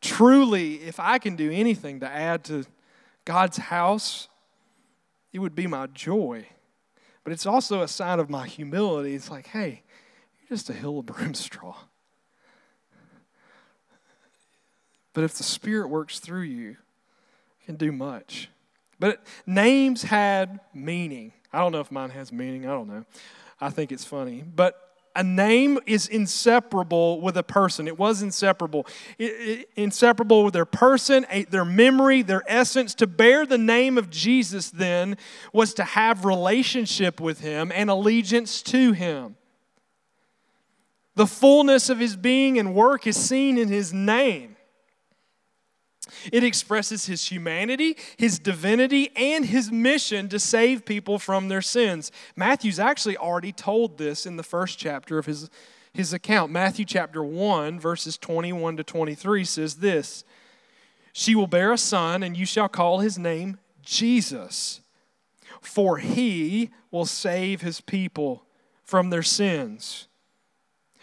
truly, 0.00 0.82
if 0.82 1.00
I 1.00 1.18
can 1.18 1.36
do 1.36 1.50
anything 1.50 2.00
to 2.00 2.08
add 2.08 2.44
to 2.44 2.64
God's 3.24 3.56
house, 3.56 4.28
it 5.32 5.38
would 5.38 5.54
be 5.54 5.66
my 5.66 5.86
joy. 5.86 6.46
But 7.24 7.32
it's 7.32 7.46
also 7.46 7.82
a 7.82 7.88
sign 7.88 8.20
of 8.20 8.28
my 8.28 8.46
humility. 8.46 9.14
It's 9.14 9.30
like, 9.30 9.46
hey, 9.46 9.82
you're 10.40 10.56
just 10.56 10.68
a 10.70 10.74
hill 10.74 10.98
of 10.98 11.06
broom 11.06 11.34
straw. 11.34 11.76
But 15.14 15.24
if 15.24 15.34
the 15.34 15.42
Spirit 15.42 15.88
works 15.88 16.18
through 16.18 16.42
you, 16.42 16.76
can 17.64 17.76
do 17.76 17.92
much. 17.92 18.48
But 18.98 19.24
names 19.46 20.02
had 20.02 20.60
meaning. 20.74 21.32
I 21.52 21.58
don't 21.58 21.72
know 21.72 21.80
if 21.80 21.90
mine 21.90 22.10
has 22.10 22.32
meaning. 22.32 22.66
I 22.66 22.70
don't 22.70 22.88
know. 22.88 23.04
I 23.60 23.70
think 23.70 23.92
it's 23.92 24.04
funny. 24.04 24.42
But 24.42 24.91
a 25.14 25.22
name 25.22 25.78
is 25.86 26.06
inseparable 26.06 27.20
with 27.20 27.36
a 27.36 27.42
person. 27.42 27.86
It 27.86 27.98
was 27.98 28.22
inseparable. 28.22 28.86
It, 29.18 29.24
it, 29.24 29.68
inseparable 29.76 30.44
with 30.44 30.54
their 30.54 30.64
person, 30.64 31.26
their 31.50 31.64
memory, 31.64 32.22
their 32.22 32.42
essence. 32.46 32.94
To 32.96 33.06
bear 33.06 33.44
the 33.46 33.58
name 33.58 33.98
of 33.98 34.10
Jesus 34.10 34.70
then 34.70 35.16
was 35.52 35.74
to 35.74 35.84
have 35.84 36.24
relationship 36.24 37.20
with 37.20 37.40
him 37.40 37.70
and 37.74 37.90
allegiance 37.90 38.62
to 38.62 38.92
him. 38.92 39.36
The 41.14 41.26
fullness 41.26 41.90
of 41.90 41.98
his 41.98 42.16
being 42.16 42.58
and 42.58 42.74
work 42.74 43.06
is 43.06 43.16
seen 43.16 43.58
in 43.58 43.68
his 43.68 43.92
name. 43.92 44.56
It 46.30 46.44
expresses 46.44 47.06
his 47.06 47.26
humanity, 47.26 47.96
his 48.16 48.38
divinity, 48.38 49.10
and 49.16 49.44
his 49.44 49.72
mission 49.72 50.28
to 50.28 50.38
save 50.38 50.84
people 50.84 51.18
from 51.18 51.48
their 51.48 51.62
sins. 51.62 52.12
Matthew's 52.36 52.78
actually 52.78 53.16
already 53.16 53.52
told 53.52 53.98
this 53.98 54.26
in 54.26 54.36
the 54.36 54.42
first 54.42 54.78
chapter 54.78 55.18
of 55.18 55.26
his, 55.26 55.50
his 55.92 56.12
account. 56.12 56.52
Matthew 56.52 56.84
chapter 56.84 57.24
1, 57.24 57.80
verses 57.80 58.18
21 58.18 58.76
to 58.76 58.84
23 58.84 59.44
says 59.44 59.76
this 59.76 60.24
She 61.12 61.34
will 61.34 61.46
bear 61.46 61.72
a 61.72 61.78
son, 61.78 62.22
and 62.22 62.36
you 62.36 62.46
shall 62.46 62.68
call 62.68 63.00
his 63.00 63.18
name 63.18 63.58
Jesus, 63.82 64.80
for 65.60 65.98
he 65.98 66.70
will 66.90 67.06
save 67.06 67.62
his 67.62 67.80
people 67.80 68.44
from 68.84 69.10
their 69.10 69.22
sins. 69.22 70.06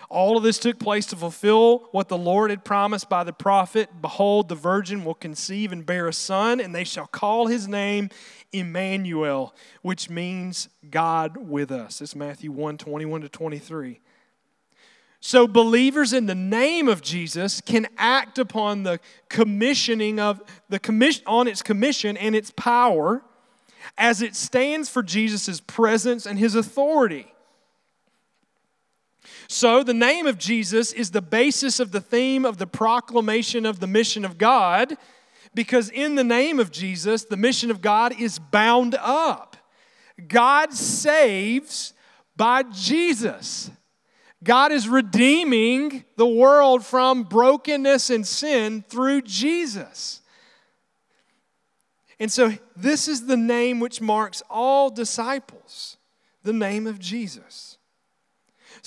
All 0.10 0.38
of 0.38 0.44
this 0.44 0.58
took 0.58 0.80
place 0.80 1.06
to 1.08 1.16
fulfill 1.16 1.88
what 1.92 2.08
the 2.08 2.18
Lord 2.18 2.50
had 2.50 2.66
promised 2.66 3.10
by 3.10 3.24
the 3.24 3.32
prophet 3.34 4.02
Behold, 4.02 4.50
the 4.50 4.56
virgin 4.56 5.06
will 5.06 5.14
conceive 5.14 5.72
and 5.72 5.86
bear 5.86 6.08
a 6.08 6.14
son, 6.14 6.60
and 6.60 6.74
they 6.74 6.84
shall 6.84 7.06
call 7.06 7.46
his 7.46 7.68
name 7.68 8.10
Emmanuel, 8.52 9.54
which 9.84 10.10
means 10.10 10.70
God 10.90 11.38
with 11.38 11.72
us. 11.72 12.02
It's 12.02 12.16
Matthew 12.16 12.52
1 12.52 12.80
21 12.80 13.22
to 13.22 13.30
23. 13.30 14.00
So, 15.22 15.48
believers 15.48 16.14
in 16.14 16.26
the 16.26 16.36
name 16.36 16.88
of 16.88 17.02
Jesus 17.02 17.62
can 17.62 17.88
act 17.98 18.40
upon 18.40 18.84
the 18.84 19.00
commissioning 19.28 20.20
of 20.20 20.42
the 20.70 20.80
commission 20.80 21.24
on 21.28 21.48
its 21.48 21.62
commission 21.62 22.18
and 22.18 22.36
its 22.36 22.52
power 22.52 23.22
as 23.98 24.22
it 24.22 24.36
stands 24.36 24.90
for 24.90 25.04
Jesus' 25.04 25.60
presence 25.60 26.26
and 26.26 26.40
his 26.40 26.56
authority. 26.56 27.32
So, 29.52 29.84
the 29.84 29.96
name 29.96 30.28
of 30.28 30.38
Jesus 30.38 30.94
is 30.94 31.10
the 31.10 31.24
basis 31.24 31.80
of 31.80 31.92
the 31.92 32.00
theme 32.00 32.46
of 32.46 32.60
the 32.60 32.68
proclamation 32.68 33.66
of 33.66 33.80
the 33.80 33.88
mission 33.88 34.24
of 34.24 34.38
God, 34.38 34.96
because 35.56 35.90
in 35.90 36.14
the 36.14 36.24
name 36.24 36.60
of 36.60 36.70
Jesus, 36.70 37.24
the 37.24 37.36
mission 37.36 37.72
of 37.72 37.82
God 37.82 38.14
is 38.20 38.38
bound 38.38 38.94
up. 38.94 39.58
God 40.28 40.72
saves 40.72 41.94
by 42.38 42.62
Jesus. 42.62 43.72
God 44.44 44.72
is 44.72 44.88
redeeming 44.88 46.06
the 46.16 46.28
world 46.28 46.86
from 46.86 47.24
brokenness 47.24 48.12
and 48.12 48.28
sin 48.28 48.86
through 48.88 49.24
Jesus. 49.24 50.22
And 52.20 52.32
so, 52.32 52.54
this 52.76 53.08
is 53.08 53.26
the 53.26 53.36
name 53.36 53.80
which 53.80 54.00
marks 54.00 54.44
all 54.48 54.92
disciples 54.92 55.98
the 56.44 56.54
name 56.54 56.86
of 56.86 57.00
Jesus. 57.00 57.69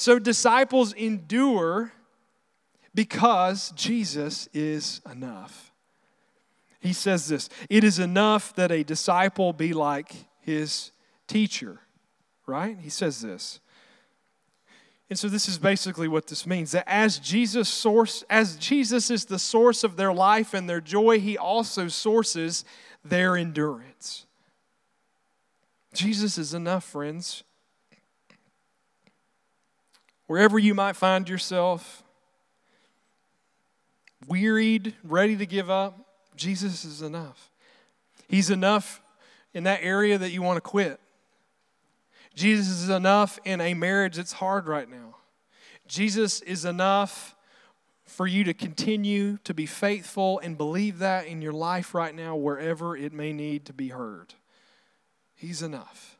So 0.02 0.18
disciples 0.18 0.92
endure 0.94 1.92
because 2.92 3.70
Jesus 3.76 4.48
is 4.52 5.00
enough. 5.08 5.70
He 6.80 6.92
says 6.92 7.28
this 7.28 7.48
it 7.70 7.84
is 7.84 8.00
enough 8.00 8.52
that 8.56 8.72
a 8.72 8.82
disciple 8.82 9.52
be 9.52 9.72
like 9.72 10.12
his 10.40 10.90
teacher, 11.28 11.78
right? 12.46 12.76
He 12.80 12.90
says 12.90 13.20
this. 13.20 13.60
And 15.08 15.16
so 15.16 15.28
this 15.28 15.48
is 15.48 15.56
basically 15.56 16.08
what 16.08 16.26
this 16.26 16.48
means 16.48 16.72
that 16.72 16.88
as 16.88 17.20
Jesus 17.20 17.68
source 17.68 18.24
as 18.28 18.56
Jesus 18.56 19.08
is 19.08 19.26
the 19.26 19.38
source 19.38 19.84
of 19.84 19.94
their 19.94 20.12
life 20.12 20.52
and 20.52 20.68
their 20.68 20.80
joy, 20.80 21.20
he 21.20 21.38
also 21.38 21.86
sources 21.86 22.64
their 23.04 23.36
endurance. 23.36 24.26
Jesus 25.94 26.38
is 26.38 26.54
enough, 26.54 26.82
friends. 26.82 27.44
Wherever 30.32 30.58
you 30.58 30.72
might 30.72 30.96
find 30.96 31.28
yourself, 31.28 32.02
wearied, 34.26 34.94
ready 35.04 35.36
to 35.36 35.44
give 35.44 35.68
up, 35.68 36.06
Jesus 36.34 36.86
is 36.86 37.02
enough. 37.02 37.50
He's 38.28 38.48
enough 38.48 39.02
in 39.52 39.64
that 39.64 39.80
area 39.82 40.16
that 40.16 40.30
you 40.30 40.40
want 40.40 40.56
to 40.56 40.62
quit. 40.62 40.98
Jesus 42.34 42.68
is 42.68 42.88
enough 42.88 43.38
in 43.44 43.60
a 43.60 43.74
marriage 43.74 44.16
that's 44.16 44.32
hard 44.32 44.68
right 44.68 44.88
now. 44.88 45.16
Jesus 45.86 46.40
is 46.40 46.64
enough 46.64 47.34
for 48.06 48.26
you 48.26 48.42
to 48.44 48.54
continue 48.54 49.36
to 49.44 49.52
be 49.52 49.66
faithful 49.66 50.38
and 50.38 50.56
believe 50.56 51.00
that 51.00 51.26
in 51.26 51.42
your 51.42 51.52
life 51.52 51.94
right 51.94 52.14
now, 52.14 52.36
wherever 52.36 52.96
it 52.96 53.12
may 53.12 53.34
need 53.34 53.66
to 53.66 53.74
be 53.74 53.88
heard. 53.88 54.32
He's 55.34 55.60
enough. 55.60 56.11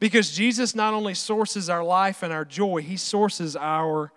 Because 0.00 0.30
Jesus 0.30 0.74
not 0.74 0.94
only 0.94 1.14
sources 1.14 1.68
our 1.68 1.84
life 1.84 2.22
and 2.22 2.32
our 2.32 2.44
joy, 2.44 2.82
he 2.82 2.96
sources 2.96 3.56
our 3.56 4.12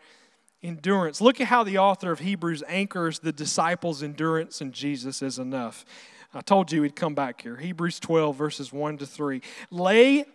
endurance. 0.63 1.22
Look 1.22 1.39
at 1.39 1.47
how 1.47 1.63
the 1.63 1.78
author 1.78 2.11
of 2.11 2.20
Hebrews 2.20 2.63
anchors 2.68 3.20
the 3.20 3.32
disciples' 3.32 4.03
endurance 4.03 4.61
in 4.61 4.72
Jesus 4.72 5.22
is 5.22 5.39
enough. 5.39 5.86
I 6.34 6.41
told 6.41 6.72
you 6.72 6.82
we'd 6.82 6.95
come 6.95 7.16
back 7.16 7.41
here. 7.41 7.55
Hebrews 7.55 7.99
12, 7.99 8.36
verses 8.36 8.74
1 8.74 8.97
to 8.97 9.05
3. 9.05 9.41
Lay 9.72 10.26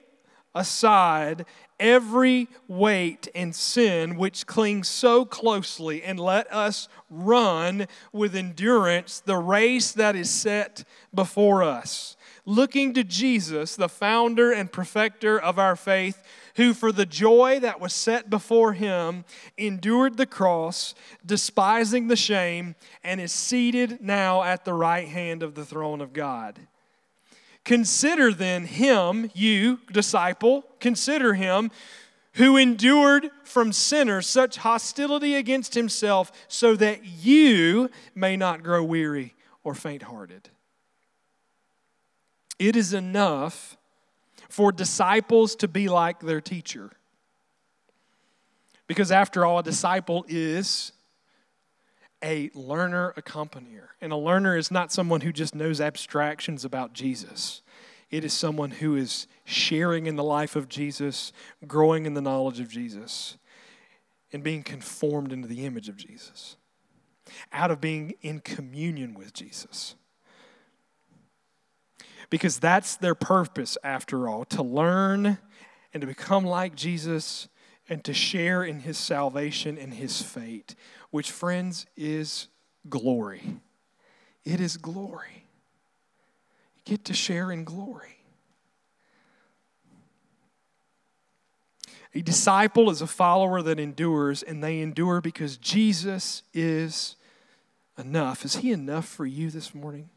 aside 0.54 1.44
every 1.78 2.48
weight 2.68 3.28
and 3.34 3.54
sin 3.54 4.16
which 4.16 4.46
clings 4.46 4.88
so 4.88 5.24
closely, 5.24 6.02
and 6.02 6.18
let 6.18 6.52
us 6.52 6.88
run 7.08 7.86
with 8.12 8.34
endurance 8.34 9.20
the 9.20 9.36
race 9.36 9.92
that 9.92 10.16
is 10.16 10.30
set 10.30 10.84
before 11.14 11.62
us 11.62 12.16
looking 12.44 12.94
to 12.94 13.04
Jesus, 13.04 13.76
the 13.76 13.88
founder 13.88 14.52
and 14.52 14.72
perfecter 14.72 15.38
of 15.38 15.58
our 15.58 15.76
faith, 15.76 16.22
who 16.56 16.74
for 16.74 16.92
the 16.92 17.06
joy 17.06 17.60
that 17.60 17.80
was 17.80 17.92
set 17.92 18.28
before 18.28 18.72
him 18.72 19.24
endured 19.56 20.16
the 20.16 20.26
cross, 20.26 20.94
despising 21.24 22.08
the 22.08 22.16
shame, 22.16 22.74
and 23.04 23.20
is 23.20 23.32
seated 23.32 24.00
now 24.00 24.42
at 24.42 24.64
the 24.64 24.74
right 24.74 25.08
hand 25.08 25.42
of 25.42 25.54
the 25.54 25.64
throne 25.64 26.00
of 26.00 26.12
God. 26.12 26.58
Consider 27.64 28.32
then 28.32 28.64
him, 28.64 29.30
you 29.34 29.80
disciple, 29.92 30.64
consider 30.80 31.34
him 31.34 31.70
who 32.34 32.56
endured 32.56 33.30
from 33.44 33.72
sinners 33.72 34.26
such 34.26 34.58
hostility 34.58 35.34
against 35.34 35.74
himself, 35.74 36.30
so 36.48 36.76
that 36.76 37.04
you 37.04 37.90
may 38.14 38.36
not 38.36 38.62
grow 38.62 38.84
weary 38.84 39.34
or 39.64 39.74
faint 39.74 40.02
hearted. 40.02 40.48
It 42.60 42.76
is 42.76 42.92
enough 42.92 43.78
for 44.50 44.70
disciples 44.70 45.56
to 45.56 45.66
be 45.66 45.88
like 45.88 46.20
their 46.20 46.42
teacher. 46.42 46.90
Because 48.86 49.10
after 49.10 49.46
all, 49.46 49.60
a 49.60 49.62
disciple 49.62 50.26
is 50.28 50.92
a 52.22 52.50
learner 52.54 53.14
accompanier. 53.16 53.88
And 54.02 54.12
a 54.12 54.16
learner 54.16 54.58
is 54.58 54.70
not 54.70 54.92
someone 54.92 55.22
who 55.22 55.32
just 55.32 55.54
knows 55.54 55.80
abstractions 55.80 56.64
about 56.64 56.92
Jesus. 56.92 57.62
It 58.10 58.24
is 58.24 58.34
someone 58.34 58.72
who 58.72 58.94
is 58.94 59.26
sharing 59.44 60.06
in 60.06 60.16
the 60.16 60.24
life 60.24 60.54
of 60.54 60.68
Jesus, 60.68 61.32
growing 61.66 62.04
in 62.04 62.12
the 62.12 62.20
knowledge 62.20 62.60
of 62.60 62.68
Jesus, 62.68 63.38
and 64.34 64.42
being 64.42 64.62
conformed 64.62 65.32
into 65.32 65.48
the 65.48 65.64
image 65.64 65.88
of 65.88 65.96
Jesus, 65.96 66.56
out 67.52 67.70
of 67.70 67.80
being 67.80 68.14
in 68.20 68.40
communion 68.40 69.14
with 69.14 69.32
Jesus. 69.32 69.94
Because 72.30 72.58
that's 72.58 72.96
their 72.96 73.16
purpose, 73.16 73.76
after 73.82 74.28
all, 74.28 74.44
to 74.46 74.62
learn 74.62 75.38
and 75.92 76.00
to 76.00 76.06
become 76.06 76.44
like 76.44 76.76
Jesus 76.76 77.48
and 77.88 78.04
to 78.04 78.14
share 78.14 78.62
in 78.62 78.80
his 78.80 78.96
salvation 78.96 79.76
and 79.76 79.92
his 79.92 80.22
fate, 80.22 80.76
which, 81.10 81.32
friends, 81.32 81.86
is 81.96 82.46
glory. 82.88 83.60
It 84.44 84.60
is 84.60 84.76
glory. 84.76 85.44
You 86.76 86.82
get 86.84 87.04
to 87.06 87.14
share 87.14 87.50
in 87.50 87.64
glory. 87.64 88.16
A 92.14 92.22
disciple 92.22 92.90
is 92.90 93.02
a 93.02 93.06
follower 93.06 93.62
that 93.62 93.78
endures, 93.78 94.42
and 94.42 94.62
they 94.62 94.80
endure 94.80 95.20
because 95.20 95.56
Jesus 95.56 96.42
is 96.52 97.16
enough. 97.98 98.44
Is 98.44 98.56
He 98.56 98.72
enough 98.72 99.06
for 99.06 99.26
you 99.26 99.50
this 99.50 99.74
morning? 99.74 100.10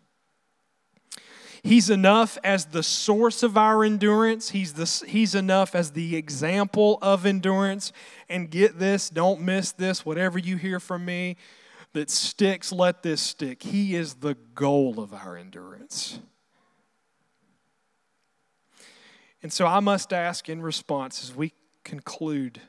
He's 1.63 1.89
enough 1.89 2.37
as 2.43 2.65
the 2.65 2.83
source 2.83 3.41
of 3.41 3.57
our 3.57 3.85
endurance. 3.85 4.49
He's, 4.49 4.73
the, 4.73 5.07
he's 5.07 5.33
enough 5.33 5.75
as 5.75 5.91
the 5.91 6.17
example 6.17 6.99
of 7.01 7.25
endurance. 7.25 7.93
And 8.27 8.51
get 8.51 8.79
this, 8.79 9.09
don't 9.09 9.41
miss 9.41 9.71
this, 9.71 10.05
whatever 10.05 10.37
you 10.37 10.57
hear 10.57 10.81
from 10.81 11.05
me 11.05 11.37
that 11.93 12.09
sticks, 12.09 12.71
let 12.71 13.01
this 13.01 13.21
stick. 13.21 13.63
He 13.63 13.95
is 13.95 14.15
the 14.15 14.35
goal 14.55 14.99
of 14.99 15.13
our 15.13 15.37
endurance. 15.37 16.19
And 19.41 19.53
so 19.53 19.65
I 19.65 19.79
must 19.79 20.11
ask 20.11 20.49
in 20.49 20.61
response 20.61 21.23
as 21.23 21.35
we 21.35 21.53
conclude 21.83 22.59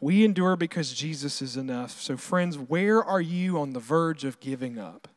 we 0.00 0.24
endure 0.24 0.56
because 0.56 0.92
Jesus 0.92 1.40
is 1.40 1.56
enough. 1.56 2.00
So, 2.00 2.16
friends, 2.16 2.58
where 2.58 3.02
are 3.02 3.20
you 3.20 3.58
on 3.58 3.72
the 3.72 3.80
verge 3.80 4.24
of 4.24 4.40
giving 4.40 4.78
up? 4.78 5.08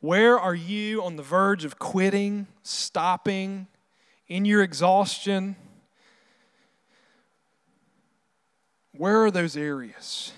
Where 0.00 0.38
are 0.38 0.54
you 0.54 1.02
on 1.02 1.16
the 1.16 1.22
verge 1.22 1.64
of 1.64 1.78
quitting, 1.78 2.46
stopping, 2.62 3.66
in 4.28 4.44
your 4.44 4.62
exhaustion? 4.62 5.56
Where 8.96 9.24
are 9.24 9.30
those 9.30 9.56
areas? 9.56 10.32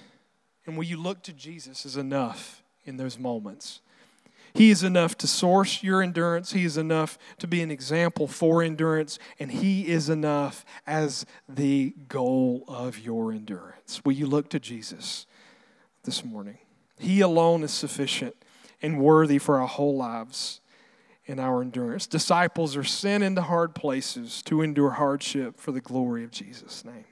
And 0.66 0.76
will 0.76 0.84
you 0.84 0.96
look 0.96 1.22
to 1.24 1.32
Jesus 1.32 1.86
as 1.86 1.96
enough 1.96 2.62
in 2.84 2.96
those 2.96 3.18
moments? 3.18 3.80
He 4.54 4.70
is 4.70 4.82
enough 4.82 5.16
to 5.18 5.26
source 5.26 5.82
your 5.82 6.02
endurance. 6.02 6.52
He 6.52 6.64
is 6.64 6.76
enough 6.76 7.16
to 7.38 7.46
be 7.46 7.62
an 7.62 7.70
example 7.70 8.26
for 8.26 8.62
endurance. 8.62 9.18
And 9.38 9.50
He 9.50 9.88
is 9.88 10.08
enough 10.08 10.64
as 10.86 11.24
the 11.48 11.94
goal 12.08 12.64
of 12.68 12.98
your 12.98 13.32
endurance. 13.32 14.02
Will 14.04 14.12
you 14.12 14.26
look 14.26 14.50
to 14.50 14.60
Jesus 14.60 15.26
this 16.04 16.24
morning? 16.24 16.58
He 16.98 17.20
alone 17.20 17.62
is 17.62 17.72
sufficient 17.72 18.36
and 18.82 18.98
worthy 18.98 19.38
for 19.38 19.60
our 19.60 19.68
whole 19.68 19.96
lives 19.96 20.60
and 21.28 21.38
our 21.38 21.62
endurance. 21.62 22.06
Disciples 22.06 22.76
are 22.76 22.84
sent 22.84 23.22
into 23.22 23.42
hard 23.42 23.74
places 23.74 24.42
to 24.42 24.60
endure 24.60 24.90
hardship 24.90 25.58
for 25.58 25.72
the 25.72 25.80
glory 25.80 26.24
of 26.24 26.30
Jesus' 26.30 26.84
name. 26.84 27.04